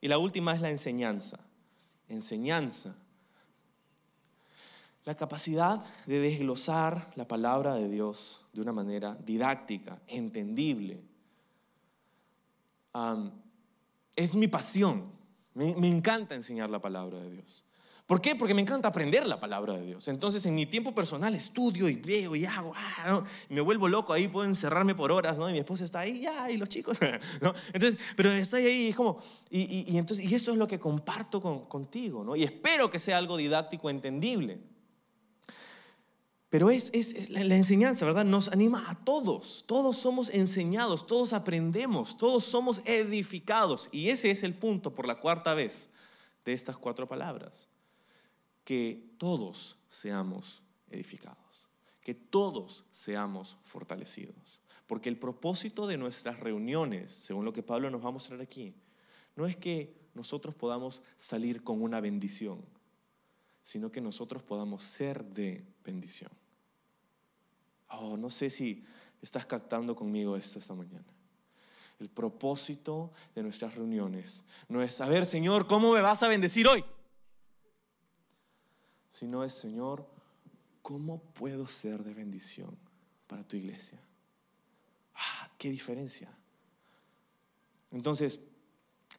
[0.00, 1.40] Y la última es la enseñanza.
[2.08, 2.94] Enseñanza.
[5.04, 11.00] La capacidad de desglosar la palabra de Dios de una manera didáctica, entendible,
[14.14, 15.12] es mi pasión.
[15.54, 17.64] Me, encanta enseñar la palabra de Dios.
[18.06, 18.36] ¿Por qué?
[18.36, 20.06] Porque me encanta aprender la palabra de Dios.
[20.06, 24.12] Entonces, en mi tiempo personal estudio y veo y hago, ah, y me vuelvo loco,
[24.12, 25.48] ahí puedo encerrarme por horas, ¿no?
[25.48, 26.98] Y mi esposa está ahí, ya, y los chicos,
[27.40, 27.54] ¿no?
[27.72, 29.18] Entonces, pero estoy ahí, es como,
[29.50, 32.36] y, entonces, y esto es lo que comparto contigo, ¿no?
[32.36, 34.60] Y espero que sea algo didáctico, entendible.
[36.48, 38.24] Pero es, la, enseñanza, ¿verdad?
[38.24, 39.64] Nos anima a todos.
[39.66, 43.88] Todos somos enseñados, todos aprendemos, todos somos edificados.
[43.90, 45.90] Y ese es el punto por la cuarta vez
[46.44, 47.68] de estas cuatro palabras.
[48.64, 51.68] Que todos seamos edificados,
[52.00, 54.62] que todos seamos fortalecidos.
[54.86, 58.72] Porque el propósito de nuestras reuniones, según lo que Pablo nos va a mostrar aquí,
[59.34, 62.64] no es que nosotros podamos salir con una bendición,
[63.62, 66.30] sino que nosotros podamos ser de bendición.
[67.88, 68.84] Oh, no sé si
[69.22, 71.06] estás captando conmigo esto esta mañana.
[71.98, 76.84] El propósito de nuestras reuniones no es saber, Señor, ¿cómo me vas a bendecir hoy?
[79.08, 80.06] Sino es, Señor,
[80.82, 82.76] ¿cómo puedo ser de bendición
[83.26, 83.98] para tu iglesia?
[85.14, 86.30] Ah, qué diferencia.
[87.90, 88.40] Entonces,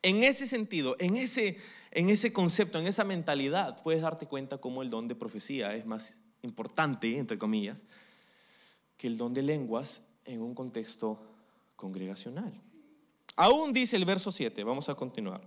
[0.03, 1.57] En ese sentido, en ese,
[1.91, 5.85] en ese concepto, en esa mentalidad, puedes darte cuenta cómo el don de profecía es
[5.85, 7.85] más importante, entre comillas,
[8.97, 11.19] que el don de lenguas en un contexto
[11.75, 12.53] congregacional.
[13.35, 15.41] Aún dice el verso 7, vamos a continuar.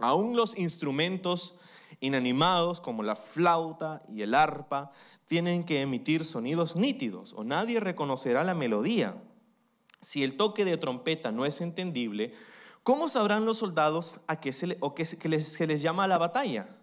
[0.00, 1.54] Aún los instrumentos
[2.00, 4.90] inanimados como la flauta y el arpa
[5.26, 9.22] tienen que emitir sonidos nítidos o nadie reconocerá la melodía.
[10.00, 12.32] Si el toque de trompeta no es entendible,
[12.82, 16.18] ¿cómo sabrán los soldados a qué se, o que se les, les llama a la
[16.18, 16.76] batalla?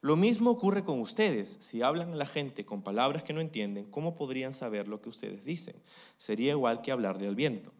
[0.00, 1.48] Lo mismo ocurre con ustedes.
[1.48, 5.08] Si hablan a la gente con palabras que no entienden, ¿cómo podrían saber lo que
[5.08, 5.74] ustedes dicen?
[6.16, 7.72] Sería igual que hablarle al viento.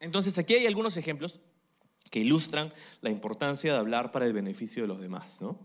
[0.00, 1.40] Entonces aquí hay algunos ejemplos
[2.10, 5.40] que ilustran la importancia de hablar para el beneficio de los demás.
[5.40, 5.58] ¿no?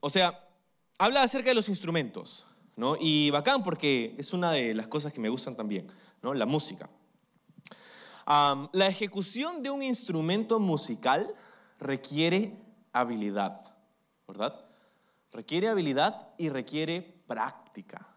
[0.00, 0.48] o sea,
[0.98, 2.46] habla acerca de los instrumentos.
[2.76, 2.96] ¿no?
[3.00, 5.86] Y bacán porque es una de las cosas que me gustan también,
[6.22, 6.34] ¿no?
[6.34, 6.88] la música.
[8.26, 11.34] La ejecución de un instrumento musical
[11.78, 12.56] requiere
[12.92, 13.74] habilidad,
[14.26, 14.64] ¿verdad?
[15.32, 18.08] Requiere habilidad y requiere práctica.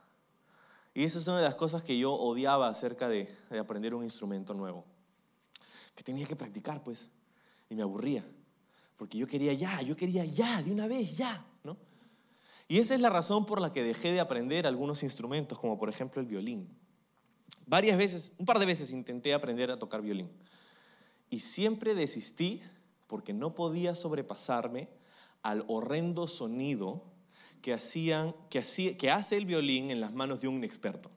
[0.94, 4.04] Y esa es una de las cosas que yo odiaba acerca de, de aprender un
[4.04, 4.86] instrumento nuevo.
[5.96, 7.12] Que tenía que practicar, pues.
[7.70, 8.26] Y me aburría.
[8.98, 11.78] Porque yo quería ya, yo quería ya, de una vez, ya, ¿no?
[12.68, 15.90] Y esa es la razón por la que dejé de aprender algunos instrumentos, como por
[15.90, 16.68] ejemplo el violín.
[17.68, 20.32] Varias veces, un par de veces intenté aprender a tocar violín.
[21.30, 22.64] Y siempre desistí
[23.08, 24.90] porque no podía sobrepasarme
[25.44, 27.04] al horrendo sonido
[27.62, 31.12] que, hacían, que, hacía, que hace el violín en las manos de un experto.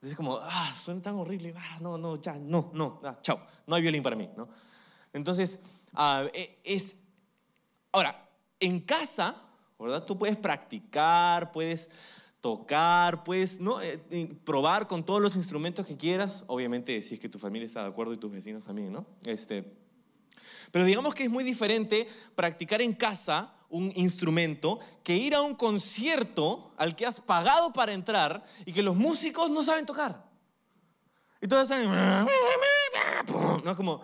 [0.00, 3.76] Es como, ah, suena tan horrible, ah, no, no, ya, no, no, ah, chao, no
[3.76, 4.48] hay violín para mí, ¿no?
[5.12, 5.60] Entonces,
[5.92, 6.96] ah, e, es,
[7.92, 9.36] ahora, en casa,
[9.78, 10.04] ¿verdad?
[10.04, 11.90] Tú puedes practicar, puedes
[12.42, 13.80] tocar, puedes ¿no?
[13.80, 17.82] Eh, probar con todos los instrumentos que quieras, obviamente si es que tu familia está
[17.82, 19.06] de acuerdo y tus vecinos también, ¿no?
[19.24, 19.64] Este,
[20.72, 25.54] pero digamos que es muy diferente practicar en casa un instrumento que ir a un
[25.54, 30.28] concierto al que has pagado para entrar y que los músicos no saben tocar.
[31.40, 32.26] Y todos están...
[33.64, 34.02] No, como,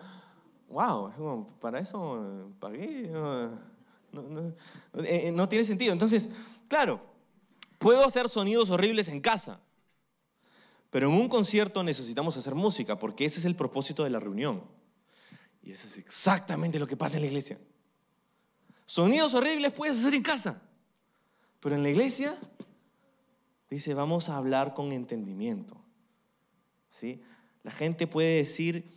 [0.68, 3.10] wow, para eso pagué.
[4.12, 4.54] No,
[5.04, 5.92] eh, no tiene sentido.
[5.92, 6.30] Entonces,
[6.66, 7.07] claro,
[7.78, 9.60] puedo hacer sonidos horribles en casa,
[10.90, 14.62] pero en un concierto necesitamos hacer música porque ese es el propósito de la reunión.
[15.62, 17.58] Y eso es exactamente lo que pasa en la iglesia.
[18.84, 20.62] Sonidos horribles puedes hacer en casa,
[21.60, 22.38] pero en la iglesia
[23.68, 25.76] dice, vamos a hablar con entendimiento.
[26.88, 27.22] ¿Sí?
[27.64, 28.88] La gente puede decir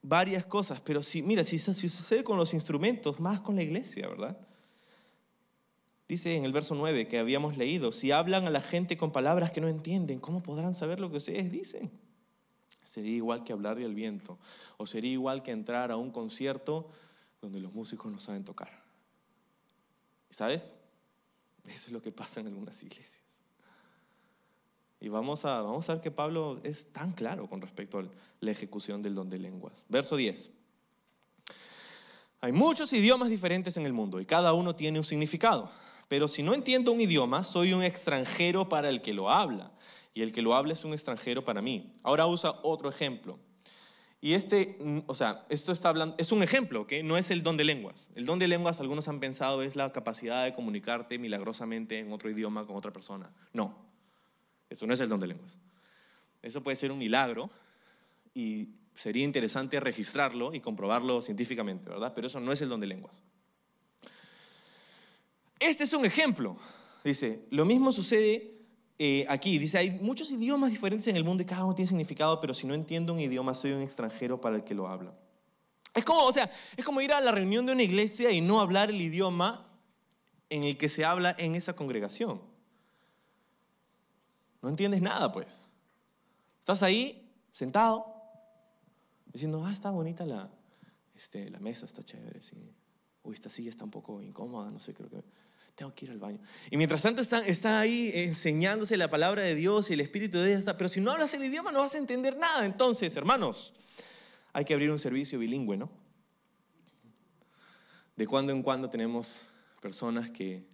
[0.00, 4.08] varias cosas, pero si, mira, si, si sucede con los instrumentos, más con la iglesia,
[4.08, 4.38] ¿verdad?
[6.10, 9.52] Dice en el verso 9 que habíamos leído, si hablan a la gente con palabras
[9.52, 11.88] que no entienden, ¿cómo podrán saber lo que ustedes dicen?
[12.82, 14.36] Sería igual que hablarle al viento,
[14.76, 16.88] o sería igual que entrar a un concierto
[17.40, 18.82] donde los músicos no saben tocar.
[20.28, 20.78] ¿Y sabes?
[21.68, 23.40] Eso es lo que pasa en algunas iglesias.
[24.98, 28.04] Y vamos a, vamos a ver que Pablo es tan claro con respecto a
[28.40, 29.86] la ejecución del don de lenguas.
[29.88, 30.50] Verso 10.
[32.40, 35.70] Hay muchos idiomas diferentes en el mundo y cada uno tiene un significado.
[36.10, 39.70] Pero si no entiendo un idioma, soy un extranjero para el que lo habla.
[40.12, 41.94] Y el que lo habla es un extranjero para mí.
[42.02, 43.38] Ahora usa otro ejemplo.
[44.20, 47.44] Y este, mm, o sea, esto está hablando, es un ejemplo, que no es el
[47.44, 48.10] don de lenguas.
[48.16, 52.28] El don de lenguas, algunos han pensado, es la capacidad de comunicarte milagrosamente en otro
[52.28, 53.30] idioma con otra persona.
[53.52, 53.78] No,
[54.68, 55.58] eso no es el don de lenguas.
[56.42, 57.50] Eso puede ser un milagro
[58.34, 62.14] y sería interesante registrarlo y comprobarlo científicamente, ¿verdad?
[62.16, 63.22] Pero eso no es el don de lenguas.
[65.60, 66.56] Este es un ejemplo.
[67.04, 68.58] Dice, lo mismo sucede
[68.98, 69.58] eh, aquí.
[69.58, 72.66] Dice, hay muchos idiomas diferentes en el mundo y cada uno tiene significado, pero si
[72.66, 75.14] no entiendo un idioma, soy un extranjero para el que lo habla.
[75.94, 78.60] Es como, o sea, es como ir a la reunión de una iglesia y no
[78.60, 79.66] hablar el idioma
[80.48, 82.40] en el que se habla en esa congregación.
[84.62, 85.68] No entiendes nada, pues.
[86.60, 88.06] Estás ahí, sentado,
[89.26, 90.50] diciendo, ah, está bonita la,
[91.14, 92.74] este, la mesa, está chévere, sí.
[93.22, 95.22] Uy, esta silla está un poco incómoda, no sé, creo que
[95.80, 96.38] tengo que ir al baño.
[96.70, 100.48] Y mientras tanto está, está ahí enseñándose la palabra de Dios y el Espíritu de
[100.48, 102.66] Dios pero si no hablas el idioma no vas a entender nada.
[102.66, 103.72] Entonces, hermanos,
[104.52, 105.90] hay que abrir un servicio bilingüe, ¿no?
[108.14, 109.46] De cuando en cuando tenemos
[109.80, 110.66] personas que,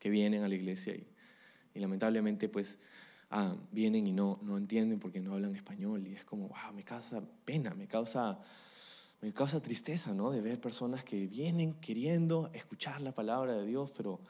[0.00, 1.06] que vienen a la iglesia y,
[1.72, 2.80] y lamentablemente pues
[3.30, 6.82] ah, vienen y no, no entienden porque no hablan español y es como, wow, me
[6.82, 8.40] causa pena, me causa
[9.20, 10.30] me causa tristeza, ¿no?
[10.30, 14.20] De ver personas que vienen queriendo escuchar la palabra de Dios, pero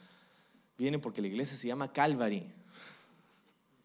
[0.78, 2.52] vienen porque la iglesia se llama Calvary.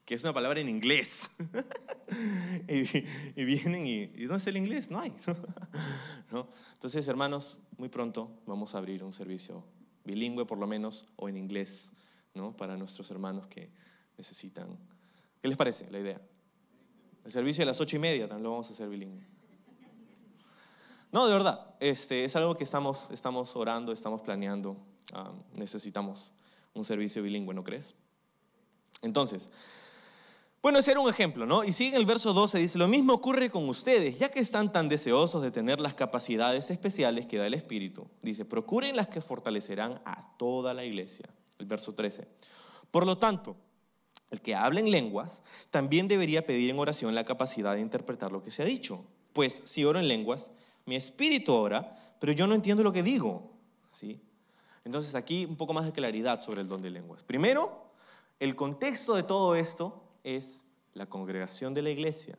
[0.05, 1.31] que es una palabra en inglés.
[2.67, 4.91] y, vienen y, ¿y dónde el inglés?
[4.91, 5.13] No hay.
[6.31, 6.49] ¿No?
[6.73, 9.63] Entonces, hermanos, muy pronto vamos a abrir un servicio
[10.03, 11.93] bilingüe por lo menos o en inglés
[12.33, 12.55] ¿no?
[12.55, 13.69] para nuestros hermanos que
[14.17, 14.77] necesitan.
[15.41, 16.21] ¿Qué les parece la idea?
[17.23, 19.30] El servicio a las ocho y media también lo vamos a hacer bilingüe.
[21.11, 24.77] No, de verdad, este, es algo que estamos, estamos orando, estamos planeando.
[25.55, 26.33] Necesitamos
[26.73, 27.93] un servicio bilingüe, ¿no crees?
[29.01, 29.49] Entonces,
[30.61, 31.63] bueno, ese era un ejemplo, ¿no?
[31.63, 34.71] Y sigue en el verso 12, dice, lo mismo ocurre con ustedes, ya que están
[34.71, 38.07] tan deseosos de tener las capacidades especiales que da el Espíritu.
[38.21, 41.27] Dice, procuren las que fortalecerán a toda la iglesia.
[41.57, 42.27] El verso 13.
[42.91, 43.57] Por lo tanto,
[44.29, 48.43] el que habla en lenguas también debería pedir en oración la capacidad de interpretar lo
[48.43, 49.03] que se ha dicho.
[49.33, 50.51] Pues si oro en lenguas,
[50.91, 53.53] mi espíritu ora, pero yo no entiendo lo que digo.
[53.89, 54.19] ¿Sí?
[54.83, 57.23] Entonces aquí un poco más de claridad sobre el don de lenguas.
[57.23, 57.93] Primero,
[58.41, 62.37] el contexto de todo esto es la congregación de la iglesia.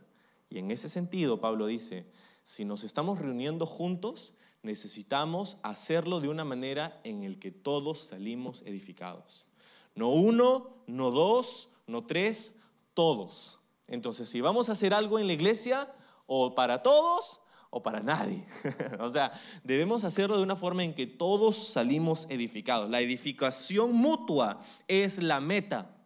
[0.51, 2.05] Y en ese sentido, Pablo dice,
[2.43, 8.61] si nos estamos reuniendo juntos, necesitamos hacerlo de una manera en el que todos salimos
[8.67, 9.47] edificados.
[9.95, 12.59] No uno, no dos, no tres,
[12.93, 13.61] todos.
[13.89, 15.91] Entonces, si vamos a hacer algo en la iglesia,
[16.27, 17.42] o para todos,
[17.75, 18.45] o para nadie.
[19.01, 19.33] o sea,
[19.65, 22.89] debemos hacerlo de una forma en que todos salimos edificados.
[22.91, 25.97] La edificación mutua es la meta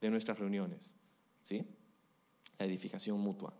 [0.00, 0.96] de nuestras reuniones.
[1.42, 1.66] ¿Sí?
[2.58, 3.52] La edificación mutua.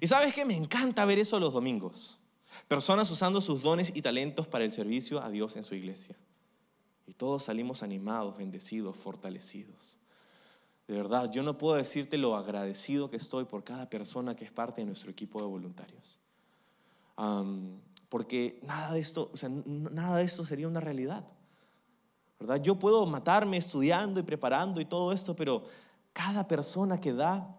[0.00, 2.20] Y sabes que me encanta ver eso los domingos.
[2.68, 6.16] Personas usando sus dones y talentos para el servicio a Dios en su iglesia.
[7.04, 9.98] Y todos salimos animados, bendecidos, fortalecidos.
[10.86, 14.52] De verdad, yo no puedo decirte lo agradecido que estoy por cada persona que es
[14.52, 16.20] parte de nuestro equipo de voluntarios
[18.08, 21.24] porque nada de esto, o sea, nada de esto sería una realidad.
[22.38, 22.62] ¿Verdad?
[22.62, 25.64] Yo puedo matarme estudiando y preparando y todo esto, pero
[26.12, 27.58] cada persona que da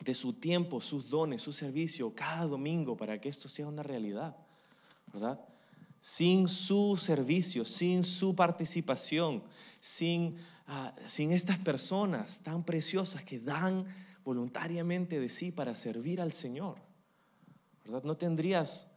[0.00, 4.36] de su tiempo, sus dones, su servicio cada domingo para que esto sea una realidad,
[5.12, 5.40] ¿verdad?
[6.00, 9.42] Sin su servicio, sin su participación,
[9.80, 13.84] sin, ah, sin estas personas tan preciosas que dan
[14.24, 16.76] voluntariamente de sí para servir al Señor,
[17.88, 18.92] No tendrías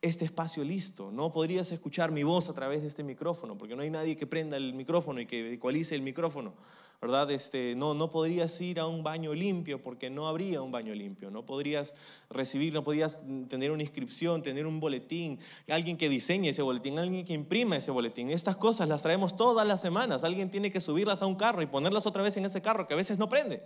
[0.00, 1.10] este espacio listo.
[1.10, 4.26] No podrías escuchar mi voz a través de este micrófono, porque no hay nadie que
[4.26, 6.54] prenda el micrófono y que ecualice el micrófono,
[7.00, 7.28] ¿verdad?
[7.32, 11.30] Este, no, no podrías ir a un baño limpio porque no habría un baño limpio.
[11.30, 11.94] No podrías
[12.30, 17.26] recibir, no podrías tener una inscripción, tener un boletín, alguien que diseñe ese boletín, alguien
[17.26, 18.30] que imprima ese boletín.
[18.30, 20.22] Estas cosas las traemos todas las semanas.
[20.22, 22.94] Alguien tiene que subirlas a un carro y ponerlas otra vez en ese carro que
[22.94, 23.62] a veces no prende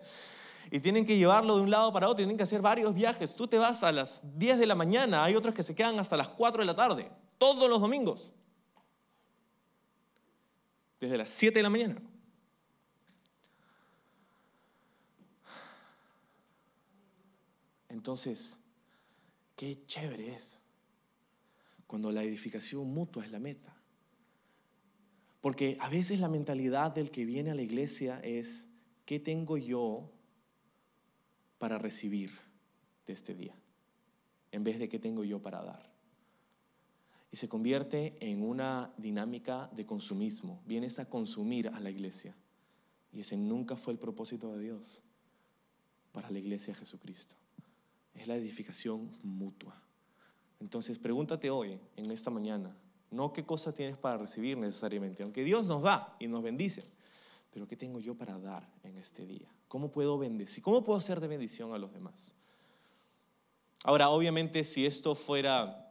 [0.72, 3.37] y tienen que llevarlo de un lado para otro, tienen que hacer varios viajes.
[3.37, 6.16] Tú te vas a las 10 de la mañana, hay otros que se quedan hasta
[6.16, 8.32] las 4 de la tarde, todos los domingos.
[10.98, 12.00] Desde las 7 de la mañana.
[17.90, 18.58] Entonces,
[19.54, 20.62] qué chévere es
[21.87, 23.76] cuando la edificación mutua es la meta.
[25.42, 28.70] Porque a veces la mentalidad del que viene a la iglesia es,
[29.04, 30.12] ¿qué tengo yo
[31.62, 32.33] para recibir
[33.07, 33.55] de este día,
[34.51, 35.88] en vez de qué tengo yo para dar.
[37.31, 40.61] Y se convierte en una dinámica de consumismo.
[40.66, 42.35] Vienes a consumir a la iglesia.
[43.12, 45.05] Y ese nunca fue el propósito de Dios
[46.11, 47.37] para la iglesia Jesucristo.
[48.12, 49.81] Es la edificación mutua.
[50.59, 52.77] Entonces pregúntate hoy, en esta mañana,
[53.12, 56.83] no qué cosa tienes para recibir necesariamente, aunque Dios nos da y nos bendice,
[57.53, 59.48] pero qué tengo yo para dar en este día.
[59.72, 60.62] ¿Cómo puedo bendecir?
[60.62, 62.35] ¿Cómo puedo ser de bendición a los demás?
[63.85, 65.88] Ahora, obviamente, si esto fuera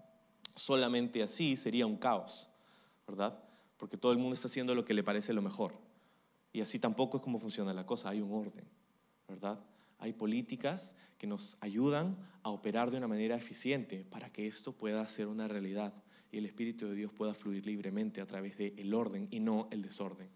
[0.53, 2.51] solamente así, sería un caos,
[3.07, 3.43] ¿verdad?
[3.77, 5.73] Porque todo el mundo está haciendo lo que le parece lo mejor.
[6.53, 8.65] Y así tampoco es como funciona la cosa, hay un orden,
[9.27, 9.59] ¿verdad?
[9.97, 15.07] Hay políticas que nos ayudan a operar de una manera eficiente para que esto pueda
[15.07, 15.91] ser una realidad
[16.31, 19.81] y el Espíritu de Dios pueda fluir libremente a través del orden y no el
[19.81, 20.29] desorden.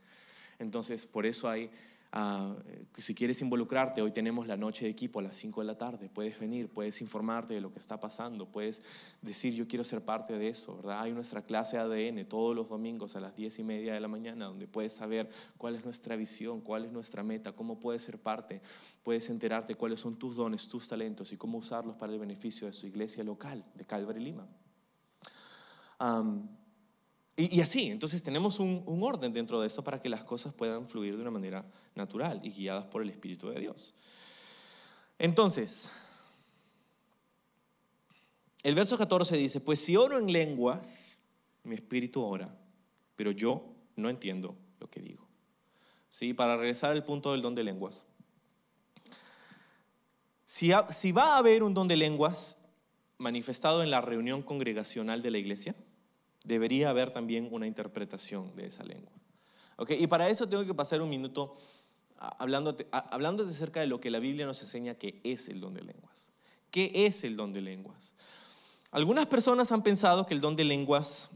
[0.58, 1.70] Entonces, por eso hay
[2.18, 2.56] Ah,
[2.98, 6.08] si quieres involucrarte, hoy tenemos la noche de equipo a las 5 de la tarde,
[6.08, 8.84] puedes venir, puedes informarte de lo que está pasando, puedes
[9.22, 11.02] decir yo quiero ser parte de eso, ¿verdad?
[11.02, 14.46] Hay nuestra clase ADN todos los domingos a las 10 y media de la mañana,
[14.46, 18.62] donde puedes saber cuál es nuestra visión, cuál es nuestra meta, cómo puedes ser parte,
[19.04, 22.72] puedes enterarte cuáles son tus dones, tus talentos y cómo usarlos para el beneficio de
[22.72, 24.48] su iglesia local de Calvary Lima.
[27.38, 31.16] Y, así, entonces tenemos un, orden dentro de esto para que las cosas puedan fluir
[31.16, 33.94] de una manera natural y guiadas por el Espíritu de Dios.
[35.20, 35.92] Entonces,
[38.64, 41.18] el verso 14 dice, pues si oro en lenguas,
[41.64, 42.58] mi espíritu ora,
[43.16, 45.28] pero yo no entiendo lo que digo.
[46.10, 48.06] Sí, para regresar al punto del don de lenguas.
[50.46, 52.70] Si, va a haber un don de lenguas
[53.18, 55.76] manifestado en la reunión congregacional de la iglesia,
[56.46, 59.12] debería haber también una interpretación de esa lengua.
[59.78, 59.92] ¿Ok?
[59.92, 61.56] Y para eso tengo que pasar un minuto
[62.18, 65.82] hablándote, hablándote acerca de lo que la Biblia nos enseña que es el don de
[65.82, 66.32] lenguas.
[66.72, 68.14] ¿Qué es el don de lenguas?
[68.92, 71.32] Algunas personas han pensado que el don de lenguas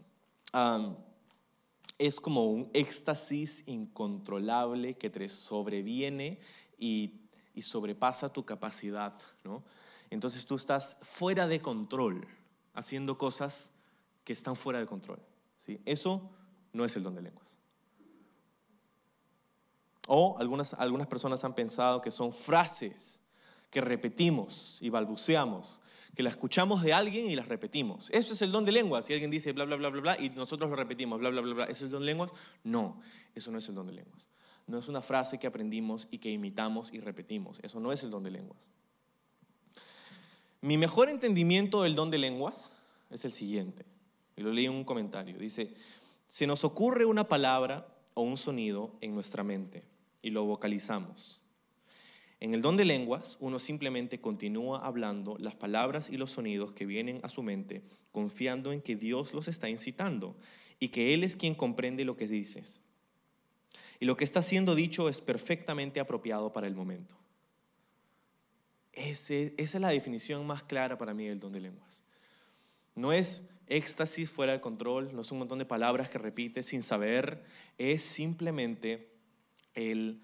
[1.97, 6.39] es como un éxtasis incontrolable que te sobreviene
[6.77, 7.21] y,
[7.53, 9.63] y sobrepasa tu capacidad, ¿no?
[10.09, 12.27] Entonces tú estás fuera de control,
[12.73, 13.71] haciendo cosas
[14.23, 15.19] que están fuera de control,
[15.57, 15.79] ¿sí?
[15.85, 16.29] Eso
[16.73, 17.57] no es el don de lenguas.
[20.07, 23.21] O algunas, algunas personas han pensado que son frases
[23.69, 25.81] que repetimos y balbuceamos,
[26.15, 28.09] que las escuchamos de alguien y las repetimos.
[28.11, 29.05] Eso es el don de lenguas.
[29.05, 31.53] Si alguien dice bla, bla, bla, bla, bla, y nosotros lo repetimos, bla, bla, bla,
[31.53, 32.33] bla, ¿eso es el don de lenguas?
[32.63, 32.99] No,
[33.35, 34.29] eso no es el don de lenguas.
[34.65, 37.59] No es una frase que aprendimos y que imitamos y repetimos.
[37.63, 38.67] Eso no es el don de lenguas.
[40.61, 42.75] Mi mejor entendimiento del don de lenguas
[43.09, 43.85] es el siguiente.
[44.39, 45.37] Y lo leí en un comentario.
[45.37, 45.73] Dice,
[46.25, 49.83] se nos ocurre una palabra o un sonido en nuestra mente
[50.21, 51.41] y lo vocalizamos.
[52.39, 56.85] En el don de lenguas, uno simplemente continúa hablando las palabras y los sonidos que
[56.85, 57.83] vienen a su mente,
[58.13, 60.37] confiando en que Dios los está incitando
[60.79, 62.81] y que Él es quien comprende lo que dices.
[63.99, 67.17] Y lo que está siendo dicho es perfectamente apropiado para el momento.
[68.93, 72.03] Esa es la definición más clara para mí del don de lenguas.
[72.95, 76.83] No es éxtasis fuera de control, no es un montón de palabras que repites sin
[76.83, 77.43] saber,
[77.77, 79.09] es simplemente
[79.73, 80.21] el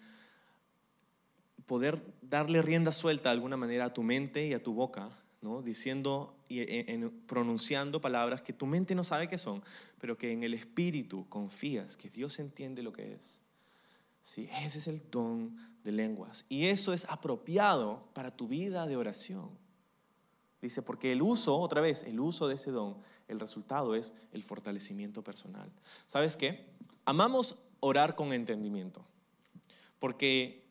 [1.65, 5.09] poder darle rienda suelta de alguna manera a tu mente y a tu boca,
[5.41, 5.61] ¿no?
[5.61, 9.63] diciendo y en- pronunciando palabras que tu mente no sabe qué son,
[9.99, 13.41] pero que en el espíritu confías que Dios entiende lo que es.
[14.21, 14.49] ¿Sí?
[14.63, 16.45] Ese es el don de lenguas.
[16.49, 19.49] Y eso es apropiado para tu vida de oración.
[20.61, 22.97] Dice, porque el uso, otra vez, el uso de ese don,
[23.27, 25.71] el resultado es el fortalecimiento personal.
[26.07, 26.65] ¿Sabes qué?
[27.05, 29.05] Amamos orar con entendimiento.
[29.99, 30.65] Porque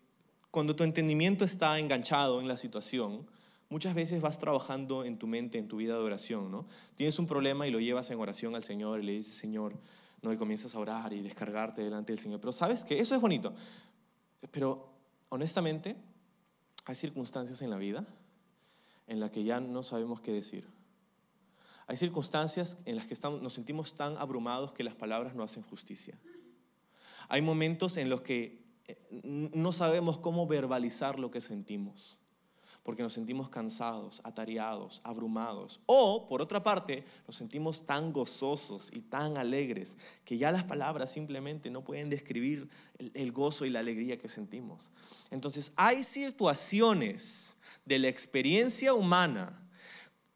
[0.51, 3.27] cuando tu entendimiento está enganchado en la situación,
[3.69, 6.67] muchas veces vas trabajando en tu mente, en tu vida de oración, ¿no?
[6.95, 9.77] Tienes un problema y lo llevas en oración al Señor y le dices, Señor,
[10.23, 12.41] no, y comienzas a orar y descargarte delante del Señor.
[12.41, 13.53] Pero sabes que eso es bonito.
[14.51, 14.89] Pero
[15.29, 15.97] honestamente,
[16.87, 18.05] hay circunstancias en la vida
[19.07, 20.67] en las que ya no sabemos qué decir.
[21.87, 26.19] Hay circunstancias en las que nos sentimos tan abrumados que las palabras no hacen justicia.
[27.29, 32.19] Hay momentos en los que eh, no sabemos cómo verbalizar lo que sentimos,
[32.83, 35.81] porque nos sentimos cansados, atareados, abrumados.
[35.87, 41.13] O, por otra parte, nos sentimos tan gozosos y tan alegres que ya las palabras
[41.13, 42.69] simplemente no pueden describir
[42.99, 44.93] el gozo y la alegría que sentimos.
[45.31, 49.61] Entonces, hay situaciones de la experiencia humana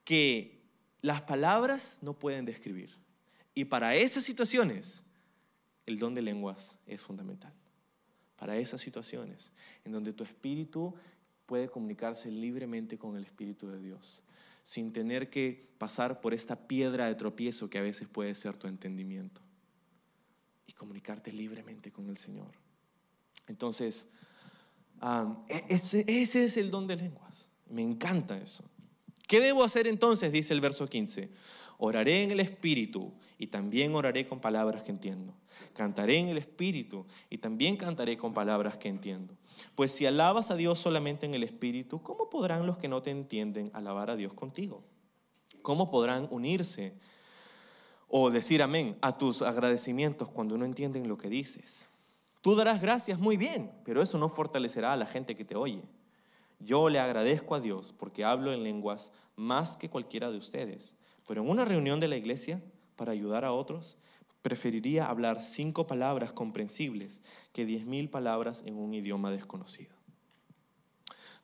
[0.05, 0.58] que
[1.03, 2.91] las palabras no pueden describir.
[3.55, 5.05] Y para esas situaciones,
[5.87, 7.53] el don de lenguas es fundamental.
[8.37, 9.53] Para esas situaciones
[9.85, 10.95] en donde tu espíritu
[11.49, 14.23] puede comunicarse libremente con el Espíritu de Dios,
[14.63, 18.69] sin tener que pasar por esta piedra de tropiezo que a veces puede ser tu
[18.69, 19.41] entendimiento,
[20.67, 22.51] y comunicarte libremente con el Señor.
[23.47, 24.09] Entonces,
[25.01, 27.49] ah, e- ese, ese es el don de lenguas.
[27.71, 28.69] Me encanta eso.
[29.29, 30.33] ¿Qué debo hacer entonces?
[30.33, 31.29] Dice el verso 15.
[31.77, 35.35] Oraré en el Espíritu y también oraré con palabras que entiendo.
[35.75, 39.37] Cantaré en el Espíritu y también cantaré con palabras que entiendo.
[39.75, 43.11] Pues si alabas a Dios solamente en el Espíritu, ¿cómo podrán los que no te
[43.11, 44.83] entienden alabar a Dios contigo?
[45.61, 46.95] ¿Cómo podrán unirse
[48.09, 51.91] o decir amén a tus agradecimientos cuando no entienden lo que dices?
[52.41, 55.83] Tú darás gracias muy bien, pero eso no fortalecerá a la gente que te oye.
[56.61, 60.97] Yo le agradezco a Dios porque hablo en lenguas más que cualquiera de ustedes,
[61.27, 62.63] pero en una reunión de la iglesia,
[62.97, 63.97] para ayudar a otros,
[64.43, 69.95] preferiría hablar cinco palabras comprensibles que diez mil palabras en un idioma desconocido.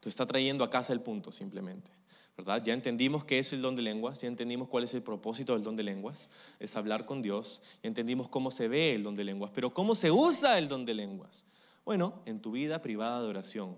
[0.00, 1.90] Tú está trayendo a casa el punto simplemente.
[2.36, 2.62] ¿verdad?
[2.64, 5.62] Ya entendimos qué es el don de lenguas, ya entendimos cuál es el propósito del
[5.62, 9.24] don de lenguas, es hablar con Dios, ya entendimos cómo se ve el don de
[9.24, 11.46] lenguas, pero ¿cómo se usa el don de lenguas?
[11.84, 13.76] Bueno, en tu vida privada de oración,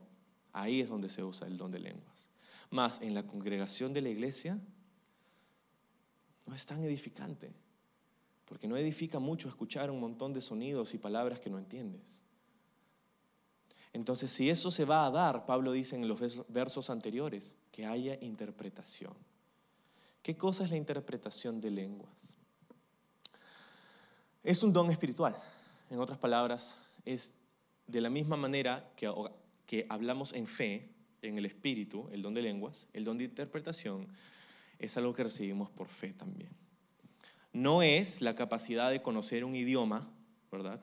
[0.56, 2.28] ahí es donde se usa el don de lenguas.
[2.70, 4.58] Más en la congregación de la iglesia,
[6.46, 7.52] no es tan edificante,
[8.46, 12.22] porque no edifica mucho escuchar un montón de sonidos y palabras que no entiendes.
[13.92, 18.18] Entonces, si eso se va a dar, Pablo dice en los versos anteriores, que haya
[18.20, 19.14] interpretación.
[20.22, 22.36] ¿Qué cosa es la interpretación de lenguas?
[24.42, 25.36] Es un don espiritual.
[25.90, 27.34] En otras palabras, es
[27.86, 29.06] de la misma manera que,
[29.66, 30.88] que hablamos en fe,
[31.22, 34.06] en el espíritu, el don de lenguas, el don de interpretación,
[34.78, 36.50] es algo que recibimos por fe también.
[37.52, 40.08] No es la capacidad de conocer un idioma,
[40.52, 40.80] ¿verdad?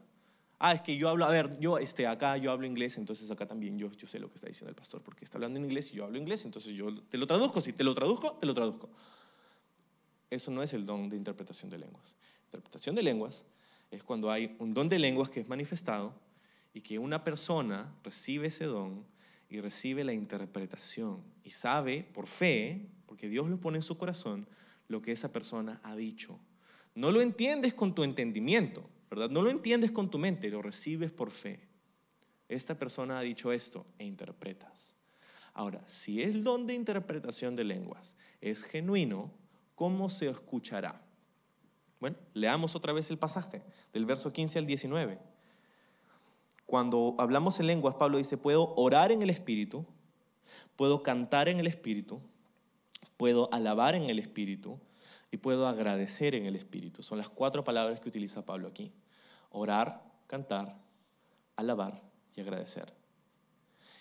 [0.59, 3.45] Ah, es que yo hablo, a ver, yo este, acá yo hablo inglés, entonces acá
[3.45, 5.91] también yo, yo sé lo que está diciendo el pastor, porque está hablando en inglés
[5.91, 8.53] y yo hablo inglés, entonces yo te lo traduzco, si te lo traduzco, te lo
[8.53, 8.89] traduzco.
[10.29, 12.15] Eso no es el don de interpretación de lenguas.
[12.45, 13.43] Interpretación de lenguas
[13.91, 16.13] es cuando hay un don de lenguas que es manifestado
[16.73, 19.05] y que una persona recibe ese don
[19.49, 24.47] y recibe la interpretación y sabe por fe, porque Dios lo pone en su corazón,
[24.87, 26.39] lo que esa persona ha dicho.
[26.95, 29.29] No lo entiendes con tu entendimiento, ¿verdad?
[29.29, 31.59] No lo entiendes con tu mente, lo recibes por fe.
[32.49, 34.95] Esta persona ha dicho esto e interpretas.
[35.53, 39.31] Ahora, si el don de interpretación de lenguas es genuino,
[39.75, 40.99] ¿cómo se escuchará?
[41.99, 43.61] Bueno, leamos otra vez el pasaje
[43.93, 45.32] del verso 15 al 19.
[46.73, 49.85] Cuando hablamos en lenguas, Pablo dice, puedo orar en el Espíritu,
[50.75, 52.19] puedo cantar en el Espíritu,
[53.15, 54.79] puedo alabar en el Espíritu
[55.29, 57.03] y puedo agradecer en el Espíritu.
[57.03, 58.91] Son las cuatro palabras que utiliza Pablo aquí.
[59.51, 60.75] Orar, cantar,
[61.57, 62.01] alabar
[62.35, 62.91] y agradecer.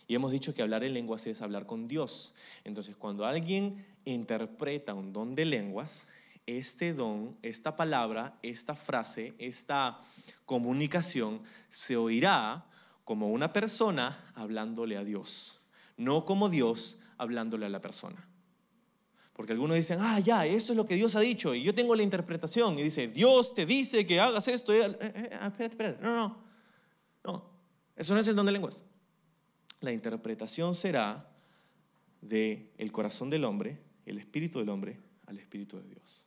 [0.06, 2.34] Y hemos dicho que hablar en lenguas es hablar con Dios.
[2.64, 6.08] Entonces, cuando alguien interpreta un don de lenguas,
[6.46, 10.00] este don, esta palabra, esta frase, esta
[10.44, 12.66] comunicación se oirá
[13.04, 15.60] como una persona hablándole a Dios,
[15.96, 18.28] no como Dios hablándole a la persona.
[19.32, 21.94] Porque algunos dicen, ah, ya, eso es lo que Dios ha dicho, y yo tengo
[21.94, 24.72] la interpretación, y dice, Dios te dice que hagas esto.
[24.72, 26.44] Eh, eh, eh, espérate, espérate, no, no,
[27.24, 27.50] no,
[27.96, 28.84] eso no es el don de lenguas.
[29.80, 31.28] La interpretación será
[32.20, 36.26] del el corazón del hombre, el espíritu del hombre, al espíritu de Dios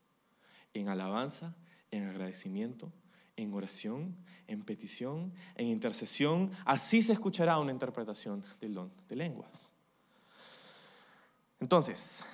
[0.76, 1.56] en alabanza,
[1.90, 2.92] en agradecimiento,
[3.38, 4.16] en oración,
[4.48, 6.52] en petición, en intercesión.
[6.66, 9.72] Así se escuchará una interpretación del don de lenguas.
[11.60, 12.26] Entonces,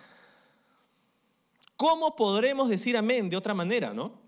[1.77, 4.19] ¿cómo podremos decir amén de otra manera, no?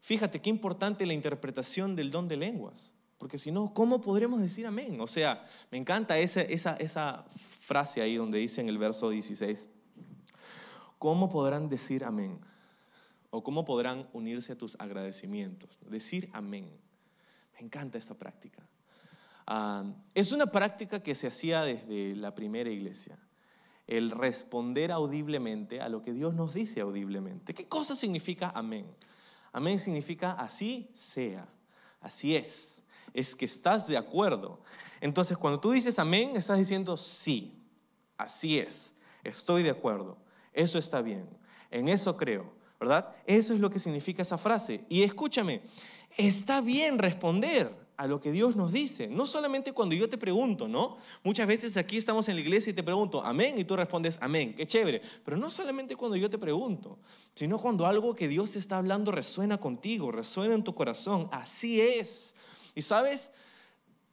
[0.00, 2.94] Fíjate qué importante la interpretación del don de lenguas.
[3.16, 5.00] Porque si no, ¿cómo podremos decir amén?
[5.00, 9.68] O sea, me encanta esa, esa, esa frase ahí donde dice en el verso 16,
[10.98, 12.40] ¿cómo podrán decir amén?
[13.34, 15.78] ¿O cómo podrán unirse a tus agradecimientos?
[15.88, 16.70] Decir amén.
[17.54, 18.62] Me encanta esta práctica.
[19.46, 23.18] Ah, es una práctica que se hacía desde la primera iglesia.
[23.86, 27.54] El responder audiblemente a lo que Dios nos dice audiblemente.
[27.54, 28.86] ¿Qué cosa significa amén?
[29.50, 31.48] Amén significa así sea,
[32.02, 32.84] así es.
[33.14, 34.60] Es que estás de acuerdo.
[35.00, 37.58] Entonces, cuando tú dices amén, estás diciendo sí,
[38.18, 40.18] así es, estoy de acuerdo,
[40.52, 41.26] eso está bien,
[41.70, 42.52] en eso creo,
[42.82, 43.14] ¿verdad?
[43.26, 44.84] Eso es lo que significa esa frase.
[44.88, 45.62] Y escúchame,
[46.16, 50.66] está bien responder a lo que Dios nos dice, no solamente cuando yo te pregunto,
[50.66, 50.96] ¿no?
[51.22, 54.54] Muchas veces aquí estamos en la iglesia y te pregunto, amén, y tú respondes, amén,
[54.56, 56.98] qué chévere, pero no solamente cuando yo te pregunto,
[57.34, 62.34] sino cuando algo que Dios está hablando resuena contigo, resuena en tu corazón, así es.
[62.74, 63.30] Y sabes,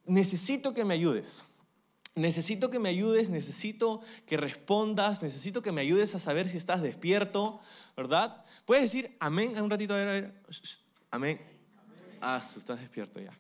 [0.06, 1.46] necesito que me ayudes.
[2.20, 6.82] Necesito que me ayudes, necesito que respondas, necesito que me ayudes a saber si estás
[6.82, 7.62] despierto,
[7.96, 8.44] ¿verdad?
[8.66, 10.34] Puedes decir amén un ratito, a ver, a ver.
[11.12, 11.40] Amén.
[12.20, 13.32] Ah, estás despierto ya.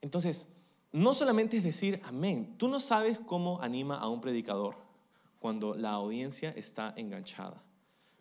[0.00, 0.48] Entonces,
[0.90, 4.78] no solamente es decir amén, tú no sabes cómo anima a un predicador
[5.38, 7.62] cuando la audiencia está enganchada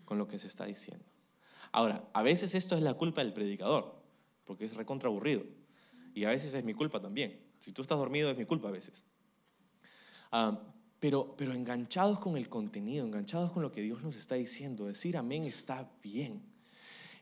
[0.03, 1.05] con lo que se está diciendo.
[1.71, 3.95] Ahora, a veces esto es la culpa del predicador,
[4.43, 5.43] porque es recontra aburrido.
[6.17, 7.39] Y a veces es mi culpa también.
[7.59, 9.05] Si tú estás dormido es mi culpa a veces.
[10.31, 10.59] Ah,
[10.99, 15.15] pero, pero enganchados con el contenido, enganchados con lo que Dios nos está diciendo, decir
[15.15, 16.41] amén está bien.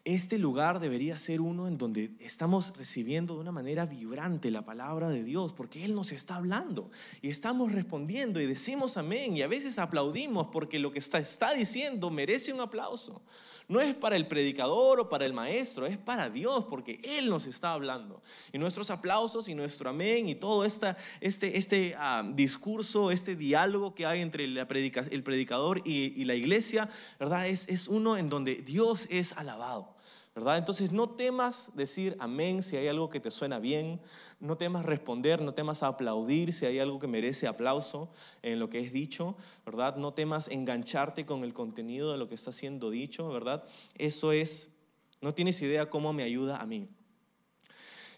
[0.06, 5.10] Este lugar debería ser uno en donde estamos recibiendo de una manera vibrante la palabra
[5.10, 6.90] de Dios, porque Él nos está hablando
[7.22, 11.54] y estamos respondiendo y decimos amén y a veces aplaudimos porque lo que está, está
[11.54, 13.24] diciendo merece un aplauso.
[13.68, 17.48] No es para el predicador o para el maestro, es para Dios, porque Él nos
[17.48, 18.22] está hablando.
[18.54, 23.96] Y nuestros aplausos y nuestro amén y todo esta, este, este ah, discurso, este diálogo
[23.96, 26.90] que hay entre el predicador y, y, la iglesia,
[27.20, 27.48] ¿verdad?
[27.48, 29.95] Es, es uno en donde Dios es alabado.
[30.36, 30.58] ¿Verdad?
[30.58, 34.02] Entonces no temas decir amén si hay algo que te suena bien,
[34.42, 38.12] no temas responder, no temas aplaudir si hay algo que merece aplauso
[38.42, 39.96] en lo que es dicho, ¿verdad?
[39.96, 43.64] No temas engancharte con el contenido de lo que está siendo dicho, ¿verdad?
[43.98, 44.76] Eso es,
[45.22, 46.90] no tienes idea cómo me ayuda a mí.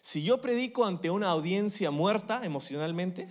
[0.02, 3.30] Si yo predico ante una audiencia muerta emocionalmente,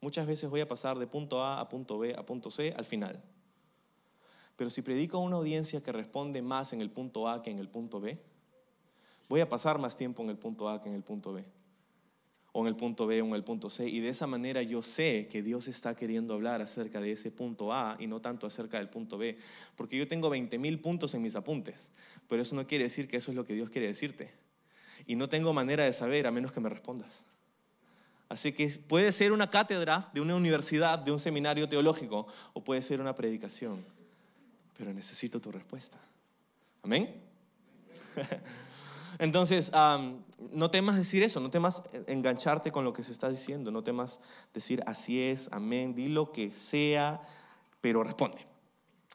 [0.00, 2.86] muchas veces voy a pasar de punto A a punto B a punto C al
[2.86, 3.22] final.
[4.60, 7.58] Pero si predico a una audiencia que responde más en el punto A que en
[7.60, 8.18] el punto B,
[9.26, 11.42] voy a pasar más tiempo en el punto A que en el punto B.
[12.52, 13.88] o en el punto B o en el punto C.
[13.88, 17.72] Y de esa manera yo sé que Dios está queriendo hablar acerca de ese punto
[17.72, 19.38] A y no tanto acerca del punto B.
[19.76, 21.94] Porque yo tengo 20 mil puntos en mis apuntes,
[22.28, 24.30] pero eso no quiere decir que eso es lo que Dios quiere decirte.
[25.06, 27.24] Y no tengo manera de saber a menos que me respondas.
[28.28, 32.82] Así que puede ser una cátedra de una universidad, de un seminario teológico, o puede
[32.82, 33.98] ser una predicación.
[34.80, 35.98] Pero necesito tu respuesta.
[36.82, 37.22] Amén.
[39.18, 43.84] Entonces, no temas decir eso, no temas engancharte con lo que se está diciendo, no
[43.84, 44.20] temas
[44.54, 47.20] decir así es, amén, di lo que sea,
[47.82, 48.38] pero responde.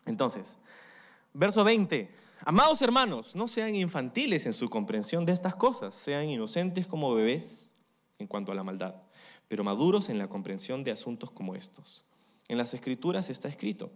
[0.05, 0.59] Entonces,
[1.33, 2.11] verso 20,
[2.41, 7.73] amados hermanos, no sean infantiles en su comprensión de estas cosas, sean inocentes como bebés
[8.19, 8.93] en cuanto a la maldad,
[9.47, 12.05] pero maduros en la comprensión de asuntos como estos.
[12.47, 13.91] En las escrituras está escrito,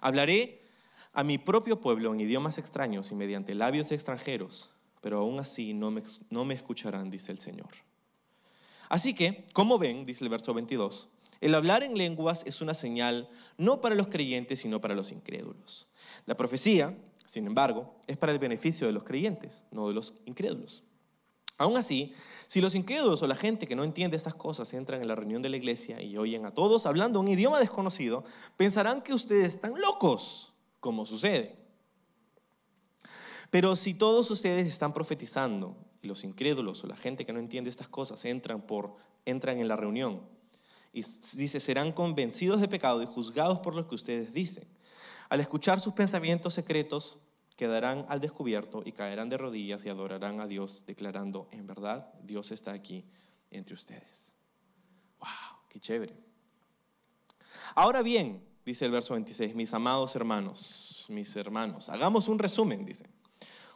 [0.00, 0.62] hablaré
[1.12, 5.74] a mi propio pueblo en idiomas extraños y mediante labios de extranjeros pero aún así
[5.74, 7.68] no me, no me escucharán, dice el Señor.
[8.88, 11.10] Así que, como ven, dice el verso 22,
[11.42, 15.88] el hablar en lenguas es una señal no para los creyentes, sino para los incrédulos.
[16.24, 16.96] La profecía,
[17.26, 20.84] sin embargo, es para el beneficio de los creyentes, no de los incrédulos.
[21.56, 22.12] Aún así,
[22.46, 25.40] si los incrédulos o la gente que no entiende estas cosas entran en la reunión
[25.40, 28.24] de la iglesia y oyen a todos hablando un idioma desconocido,
[28.56, 31.56] pensarán que ustedes están locos, como sucede.
[33.50, 37.70] Pero si todos ustedes están profetizando y los incrédulos o la gente que no entiende
[37.70, 40.22] estas cosas entran, por, entran en la reunión
[40.92, 41.02] y
[41.36, 44.64] dice, serán convencidos de pecado y juzgados por lo que ustedes dicen.
[45.28, 47.18] Al escuchar sus pensamientos secretos,
[47.56, 52.50] quedarán al descubierto y caerán de rodillas y adorarán a Dios, declarando, en verdad, Dios
[52.52, 53.04] está aquí
[53.50, 54.34] entre ustedes.
[55.20, 55.28] ¡Wow!
[55.68, 56.16] ¡Qué chévere!
[57.74, 63.06] Ahora bien, dice el verso 26, mis amados hermanos, mis hermanos, hagamos un resumen, dice.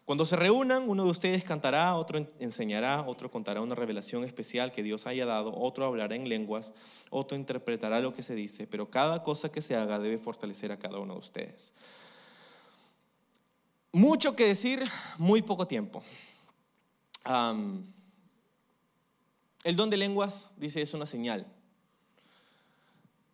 [0.05, 4.83] Cuando se reúnan, uno de ustedes cantará, otro enseñará, otro contará una revelación especial que
[4.83, 6.73] Dios haya dado, otro hablará en lenguas,
[7.11, 10.79] otro interpretará lo que se dice, pero cada cosa que se haga debe fortalecer a
[10.79, 11.75] cada uno de ustedes.
[13.93, 14.85] Mucho que decir,
[15.17, 16.03] muy poco tiempo.
[19.65, 21.47] el don de lenguas, dice, es una señal.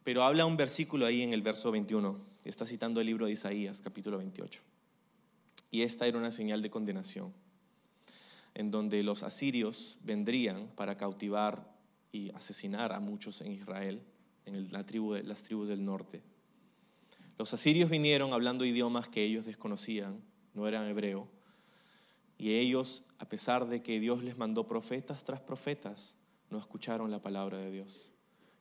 [0.04, 2.18] Pero habla un versículo ahí en el verso 21.
[2.44, 4.60] Está citando el libro de Isaías, capítulo 28.
[5.70, 7.32] Y esta era una señal de condenación,
[8.54, 11.74] en donde los asirios vendrían para cautivar
[12.12, 14.00] y asesinar a muchos en Israel,
[14.46, 14.84] en la
[15.24, 16.22] las tribus del norte.
[17.38, 20.22] Los asirios vinieron hablando idiomas que ellos desconocían,
[20.54, 21.28] no eran hebreo,
[22.38, 26.16] y ellos, a pesar de que Dios les mandó profetas tras profetas,
[26.50, 28.12] no escucharon la palabra de Dios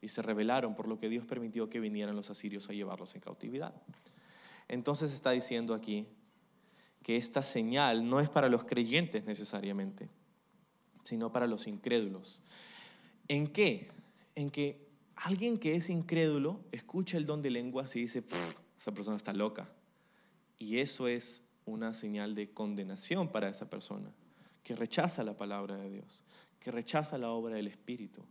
[0.01, 3.21] y se rebelaron por lo que Dios permitió que vinieran los asirios a llevarlos en
[3.21, 3.73] cautividad.
[4.67, 6.07] Entonces está diciendo aquí
[7.01, 10.09] que esta señal no es para los creyentes necesariamente,
[11.03, 12.41] sino para los incrédulos.
[13.27, 13.89] ¿En qué?
[14.35, 18.25] En que alguien que es incrédulo escucha el don de lenguas y dice,
[18.77, 19.69] esa persona está loca.
[20.59, 24.11] Y eso es una señal de condenación para esa persona,
[24.64, 26.24] que rechaza la palabra de Dios,
[26.59, 28.24] que rechaza la obra del Espíritu,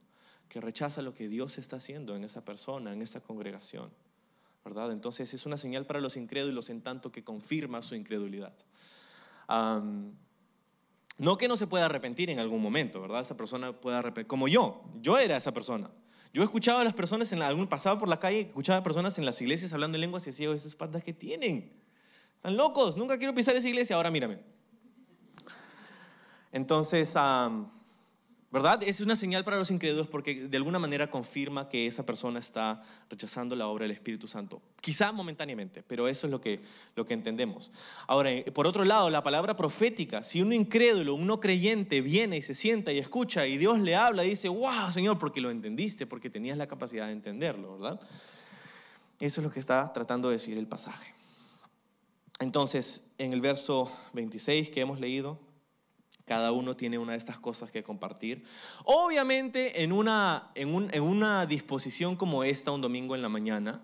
[0.49, 3.91] que rechaza lo que Dios está haciendo en esa persona, en esa congregación.
[4.65, 4.93] ¿verdad?
[4.93, 8.55] Entonces es una señal para los incrédulos en tanto que confirma su incredulidad.
[11.19, 13.21] no que no se pueda arrepentir en algún momento, ¿verdad?
[13.21, 15.91] Esa persona puede arrepentir, como yo, yo era esa persona.
[16.33, 19.27] Yo escuchaba a las personas, en algún pasaba por la calle, escuchaba a personas en
[19.27, 21.71] las iglesias hablando en lenguas y decía, esas patas que tienen,
[22.43, 24.41] están locos, nunca quiero pisar esa iglesia, ahora mírame.
[26.51, 27.17] Entonces,
[28.51, 28.83] ¿Verdad?
[28.83, 32.83] Es una señal para los incrédulos porque de alguna manera confirma que esa persona está
[33.09, 34.61] rechazando la obra del Espíritu Santo.
[34.83, 36.61] Quizá momentáneamente, pero eso es lo que,
[36.95, 37.71] lo que entendemos.
[38.07, 42.37] Ahora, eh, por otro lado, la palabra profética, si un incrédulo, un no creyente viene
[42.37, 45.51] y se sienta y escucha y Dios le habla y dice, wow, Señor, porque lo
[45.51, 48.01] entendiste, porque tenías la capacidad de entenderlo, ¿verdad?
[49.19, 51.22] Eso es lo que está tratando de decir el pasaje.
[52.43, 55.39] Entonces, en el verso 26 que hemos leído,
[56.25, 58.45] cada uno tiene una de estas cosas que compartir.
[58.85, 60.51] Obviamente en una,
[61.49, 63.83] disposición como esta, un domingo en la mañana,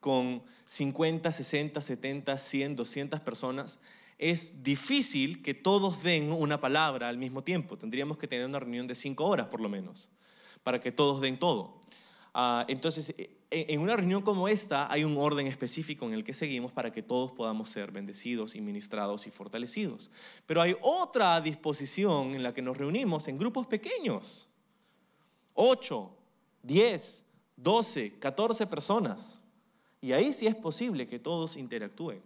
[0.00, 3.78] con 50, 60, 70, 100, 200 personas,
[4.18, 7.76] es difícil que todos den una palabra al mismo tiempo.
[7.76, 10.10] Tendríamos que tener una reunión de cinco horas por lo menos,
[10.62, 11.80] para que todos den todo.
[12.36, 16.24] Ah, entonces, e, e, en una reunión como esta hay un orden específico en el
[16.24, 20.10] que seguimos para que todos podamos ser bendecidos y ministrados y fortalecidos.
[20.44, 24.48] Pero hay otra disposición en la que nos reunimos en grupos pequeños.
[25.54, 26.10] 8,
[26.64, 27.24] 10,
[27.56, 29.38] 12, 14 personas.
[30.00, 32.20] Y ahí sí es posible que todos interactúen.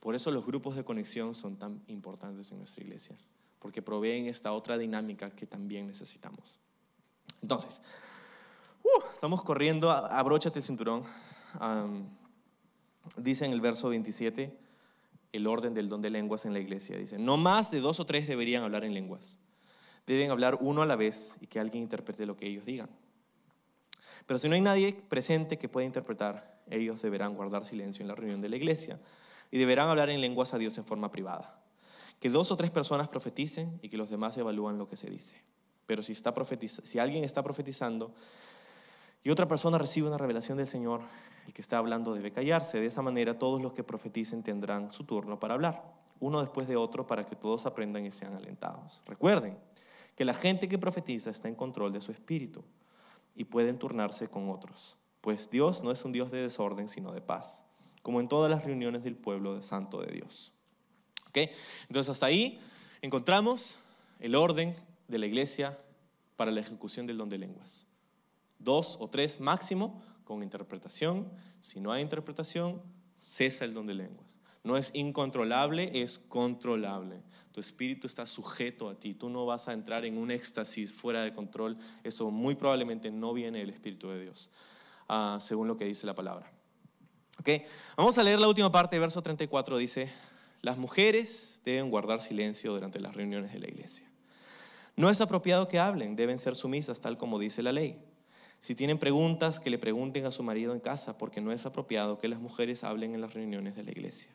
[0.00, 3.16] Por eso los grupos de conexión son tan importantes en nuestra iglesia.
[3.58, 6.60] porque proveen esta otra dinámica que también necesitamos.
[7.42, 7.82] Entonces,
[8.86, 11.04] uh, estamos corriendo, abróchate el cinturón.
[13.16, 14.56] dice en el verso 27
[15.32, 16.96] el orden del don de lenguas en la iglesia.
[16.96, 19.38] Dice, no más de dos o tres deberían hablar en lenguas.
[20.06, 22.88] Deben hablar uno a la vez y que alguien interprete lo que ellos digan.
[24.26, 28.14] Pero si no hay nadie presente que pueda interpretar, ellos deberán guardar silencio en la
[28.14, 29.00] reunión de la iglesia
[29.50, 31.60] y deberán hablar en lenguas a Dios en forma privada.
[32.18, 35.40] Que dos o tres personas profeticen y que los demás evalúen lo que se dice.
[35.86, 38.14] Pero si, está si alguien está profetizando
[39.26, 41.00] y otra persona recibe una revelación del Señor,
[41.48, 42.78] el que está hablando debe callarse.
[42.78, 45.82] De esa manera todos los que profeticen tendrán su turno para hablar,
[46.20, 49.02] uno después de otro, para que todos aprendan y sean alentados.
[49.04, 49.58] Recuerden
[50.14, 52.62] que la gente que profetiza está en control de su espíritu
[53.34, 57.20] y pueden turnarse con otros, pues Dios no es un Dios de desorden, sino de
[57.20, 57.68] paz,
[58.02, 60.52] como en todas las reuniones del pueblo santo de Dios.
[61.30, 61.50] ¿Okay?
[61.88, 62.60] Entonces hasta ahí
[63.02, 63.76] encontramos
[64.20, 64.76] el orden
[65.08, 65.76] de la iglesia
[66.36, 67.88] para la ejecución del don de lenguas.
[68.58, 71.30] Dos o tres máximo con interpretación.
[71.60, 72.82] Si no hay interpretación,
[73.16, 74.38] cesa el don de lenguas.
[74.64, 77.22] No es incontrolable, es controlable.
[77.52, 79.14] Tu espíritu está sujeto a ti.
[79.14, 81.78] Tú no vas a entrar en un éxtasis fuera de control.
[82.04, 84.50] Eso muy probablemente no viene del Espíritu de Dios,
[85.08, 86.52] ah, según lo que dice la palabra.
[87.40, 87.64] ¿Okay?
[87.96, 89.78] Vamos a leer la última parte, verso 34.
[89.78, 90.10] Dice,
[90.62, 94.10] las mujeres deben guardar silencio durante las reuniones de la iglesia.
[94.96, 97.98] No es apropiado que hablen, deben ser sumisas tal como dice la ley.
[98.66, 102.18] Si tienen preguntas, que le pregunten a su marido en casa, porque no es apropiado
[102.18, 104.32] que las mujeres hablen en las reuniones de la iglesia.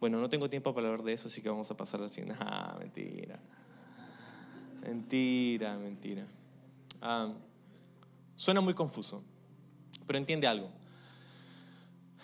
[0.00, 2.22] Bueno, no tengo tiempo para hablar de eso, así que vamos a pasar así.
[2.40, 3.38] Ah, mentira.
[4.80, 6.26] Mentira, mentira.
[7.02, 7.34] Ah,
[8.34, 9.22] suena muy confuso,
[10.06, 10.70] pero entiende algo.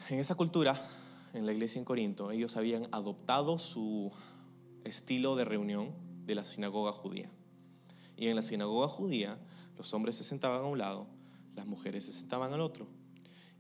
[0.09, 0.81] En esa cultura,
[1.35, 4.11] en la iglesia en Corinto, ellos habían adoptado su
[4.85, 5.93] estilo de reunión
[6.25, 7.29] de la sinagoga judía.
[8.17, 9.39] Y en la sinagoga judía,
[9.77, 11.07] los hombres se sentaban a un lado,
[11.55, 12.87] las mujeres se sentaban al otro.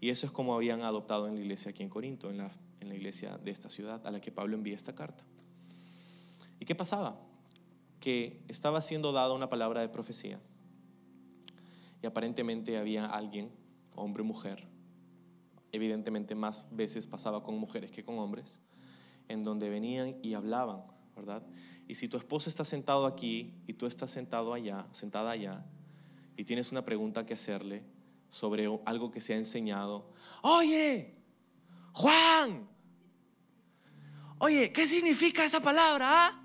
[0.00, 2.50] Y eso es como habían adoptado en la iglesia aquí en Corinto, en la,
[2.80, 5.24] iglesia de esta ciudad a la que Pablo envía esta carta.
[6.58, 7.20] ¿Y qué pasaba?
[8.00, 10.40] Que estaba siendo dada una palabra de profecía.
[12.02, 13.50] Y aparentemente había alguien,
[13.94, 14.66] hombre o mujer,
[15.70, 18.60] evidentemente más veces pasaba con mujeres que con hombres,
[19.28, 20.82] en donde venían y hablaban,
[21.16, 21.42] ¿verdad?
[21.88, 25.64] Y si tu esposo está sentado aquí y tú estás sentado allá, sentada allá,
[26.36, 27.82] y tienes una pregunta que hacerle
[28.28, 30.10] sobre algo que se ha enseñado,
[30.42, 31.14] oye,
[31.92, 32.68] Juan,
[34.38, 36.06] oye, ¿qué significa esa palabra?
[36.08, 36.42] Ah?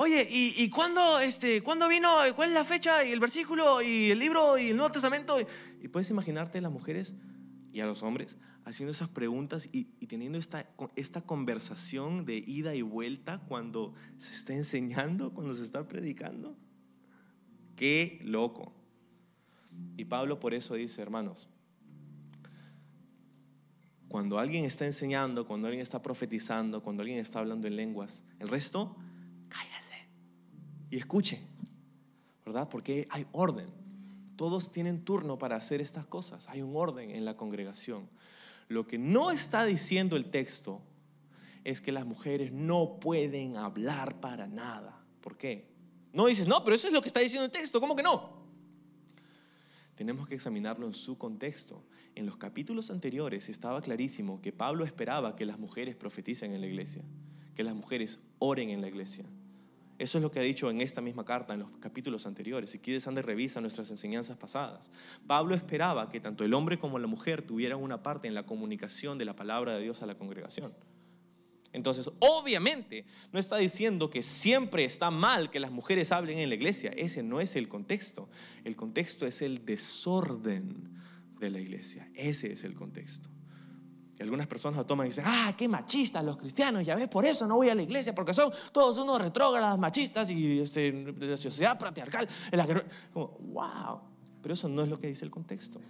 [0.00, 2.18] Oye, ¿y, cuándo, este, cuándo vino?
[2.36, 5.40] ¿Cuál es la fecha y el versículo y el libro y el Nuevo Testamento?
[5.82, 7.16] Y, puedes imaginarte a las mujeres
[7.72, 12.76] y a los hombres haciendo esas preguntas y, y, teniendo esta, esta conversación de ida
[12.76, 16.56] y vuelta cuando se está enseñando, cuando se está predicando.
[17.78, 18.72] Qué loco.
[19.96, 21.48] Y Pablo por eso dice, hermanos,
[24.08, 28.48] cuando alguien está enseñando, cuando alguien está profetizando, cuando alguien está hablando en lenguas, el
[28.48, 28.96] resto,
[29.48, 29.94] cállese
[30.90, 31.40] y escuche,
[32.44, 32.68] ¿verdad?
[32.68, 33.68] Porque hay orden.
[34.34, 36.48] Todos tienen turno para hacer estas cosas.
[36.48, 38.08] Hay un orden en la congregación.
[38.66, 40.82] Lo que no está diciendo el texto
[41.62, 45.00] es que las mujeres no pueden hablar para nada.
[45.20, 45.77] ¿Por qué?
[46.12, 48.38] No dices, no, pero eso es lo que está diciendo el texto, ¿cómo que no?
[49.94, 51.82] Tenemos que examinarlo en su contexto.
[52.14, 56.68] En los capítulos anteriores estaba clarísimo que Pablo esperaba que las mujeres profeticen en la
[56.68, 57.02] iglesia,
[57.56, 59.24] que las mujeres oren en la iglesia.
[59.98, 62.70] Eso es lo que ha dicho en esta misma carta, en los capítulos anteriores.
[62.70, 64.92] Si quieres, ande revisa nuestras enseñanzas pasadas.
[65.26, 69.18] Pablo esperaba que tanto el hombre como la mujer tuvieran una parte en la comunicación
[69.18, 70.72] de la palabra de Dios a la congregación.
[71.72, 76.54] Entonces, obviamente, no está diciendo que siempre está mal que las mujeres hablen en la
[76.54, 76.92] iglesia.
[76.96, 78.28] Ese no es el contexto.
[78.64, 80.98] El contexto es el desorden
[81.38, 82.08] de la iglesia.
[82.14, 83.28] Ese es el contexto.
[84.18, 87.24] Y algunas personas lo toman y dicen, ah, qué machistas los cristianos, ya ves, por
[87.24, 91.36] eso no voy a la iglesia, porque son todos unos retrógradas, machistas y este, la
[91.36, 92.82] sociedad patriarcal en la que...
[93.14, 94.00] wow,
[94.42, 95.80] pero eso no es lo que dice el contexto.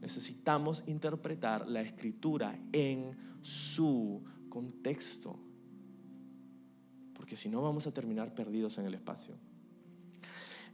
[0.00, 4.22] Necesitamos interpretar la escritura en su
[4.58, 5.38] contexto,
[7.14, 9.36] porque si no vamos a terminar perdidos en el espacio.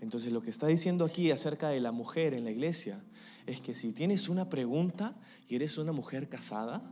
[0.00, 3.04] Entonces lo que está diciendo aquí acerca de la mujer en la iglesia
[3.44, 5.14] es que si tienes una pregunta
[5.48, 6.82] y eres una mujer casada,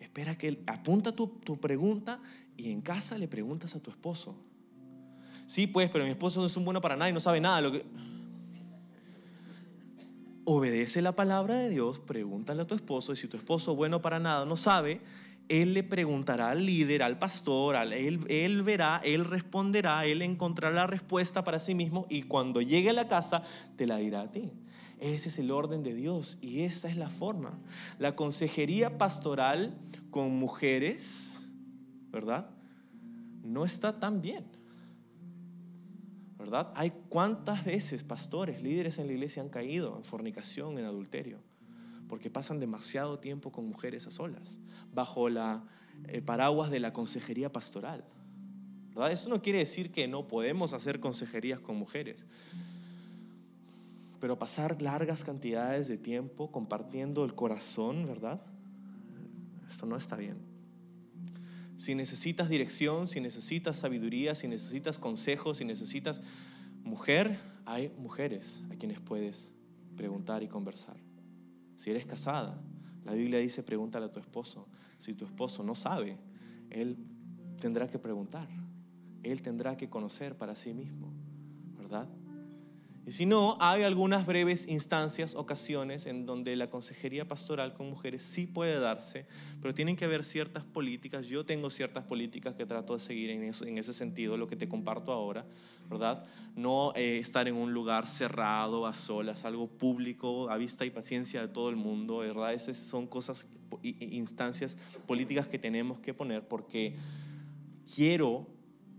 [0.00, 2.20] espera que apunta tu, tu pregunta
[2.56, 4.36] y en casa le preguntas a tu esposo.
[5.46, 7.60] Sí, pues, pero mi esposo no es un bueno para nada y no sabe nada.
[7.60, 7.80] Lo.
[10.44, 14.18] Obedece la palabra de Dios, pregúntale a tu esposo y si tu esposo bueno para
[14.18, 15.00] nada no sabe,
[15.50, 20.86] él le preguntará al líder, al pastor, él, él verá, él responderá, él encontrará la
[20.86, 23.42] respuesta para sí mismo y cuando llegue a la casa
[23.76, 24.52] te la dirá a ti.
[25.00, 27.58] Ese es el orden de Dios y esa es la forma.
[27.98, 29.76] La consejería pastoral
[30.12, 31.44] con mujeres,
[32.12, 32.50] ¿verdad?
[33.42, 34.44] No está tan bien.
[36.38, 36.72] ¿Verdad?
[36.76, 41.49] Hay cuántas veces pastores, líderes en la iglesia han caído en fornicación, en adulterio
[42.10, 44.58] porque pasan demasiado tiempo con mujeres a solas,
[44.92, 45.62] bajo la
[46.08, 48.04] eh, paraguas de la consejería pastoral.
[49.08, 52.26] Eso no quiere decir que no podemos hacer consejerías con mujeres,
[54.18, 58.42] pero pasar largas cantidades de tiempo compartiendo el corazón, ¿verdad?
[59.68, 60.38] Esto no está bien.
[61.76, 66.22] Si necesitas dirección, si necesitas sabiduría, si necesitas consejos, si necesitas
[66.82, 69.54] mujer, hay mujeres a quienes puedes
[69.96, 70.96] preguntar y conversar.
[71.80, 72.60] Si eres casada,
[73.06, 74.68] la Biblia dice, pregúntale a tu esposo.
[74.98, 76.18] Si tu esposo no sabe,
[76.68, 76.98] él
[77.58, 78.50] tendrá que preguntar.
[79.22, 81.10] Él tendrá que conocer para sí mismo,
[81.78, 82.06] ¿verdad?
[83.06, 88.22] Y si no, hay algunas breves instancias, ocasiones en donde la consejería pastoral con mujeres
[88.22, 89.26] sí puede darse,
[89.62, 91.26] pero tienen que haber ciertas políticas.
[91.26, 94.56] Yo tengo ciertas políticas que trato de seguir en, eso, en ese sentido, lo que
[94.56, 95.46] te comparto ahora,
[95.88, 96.24] ¿verdad?
[96.56, 101.40] No eh, estar en un lugar cerrado, a solas, algo público, a vista y paciencia
[101.40, 102.52] de todo el mundo, ¿verdad?
[102.52, 103.48] Esas son cosas,
[103.82, 104.76] instancias
[105.06, 106.96] políticas que tenemos que poner porque
[107.94, 108.46] quiero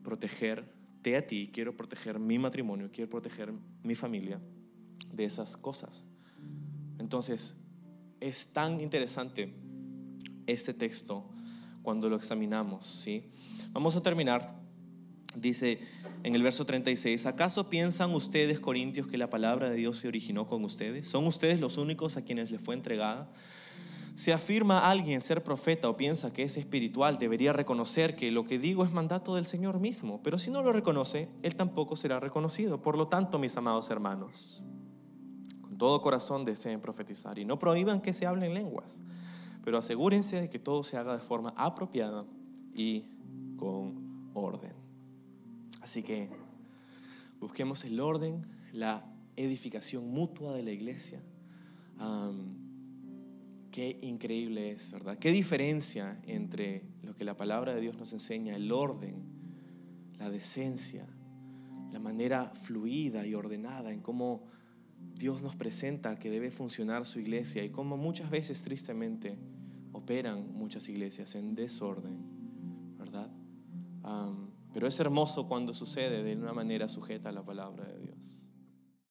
[0.03, 0.70] proteger
[1.01, 4.39] te a ti, quiero proteger mi matrimonio, quiero proteger mi familia
[5.11, 6.03] de esas cosas.
[6.99, 7.57] Entonces,
[8.19, 9.53] es tan interesante
[10.45, 11.29] este texto
[11.81, 13.29] cuando lo examinamos, ¿sí?
[13.71, 14.59] Vamos a terminar.
[15.35, 15.79] Dice
[16.23, 20.47] en el verso 36, ¿acaso piensan ustedes, Corintios, que la palabra de Dios se originó
[20.47, 21.07] con ustedes?
[21.07, 23.31] ¿Son ustedes los únicos a quienes les fue entregada?
[24.15, 28.59] Si afirma alguien ser profeta o piensa que es espiritual, debería reconocer que lo que
[28.59, 30.21] digo es mandato del Señor mismo.
[30.21, 32.81] Pero si no lo reconoce, Él tampoco será reconocido.
[32.81, 34.61] Por lo tanto, mis amados hermanos,
[35.61, 39.03] con todo corazón deseen profetizar y no prohíban que se hablen lenguas,
[39.63, 42.25] pero asegúrense de que todo se haga de forma apropiada
[42.75, 43.05] y
[43.55, 44.73] con orden.
[45.81, 46.29] Así que
[47.39, 49.05] busquemos el orden, la
[49.35, 51.23] edificación mutua de la iglesia.
[53.71, 55.17] Qué increíble es, ¿verdad?
[55.17, 59.23] Qué diferencia entre lo que la palabra de Dios nos enseña, el orden,
[60.19, 61.07] la decencia,
[61.91, 64.43] la manera fluida y ordenada en cómo
[65.15, 69.37] Dios nos presenta que debe funcionar su iglesia y cómo muchas veces tristemente
[69.93, 73.31] operan muchas iglesias en desorden, ¿verdad?
[74.73, 78.50] pero es hermoso cuando sucede de una manera sujeta a la palabra de Dios.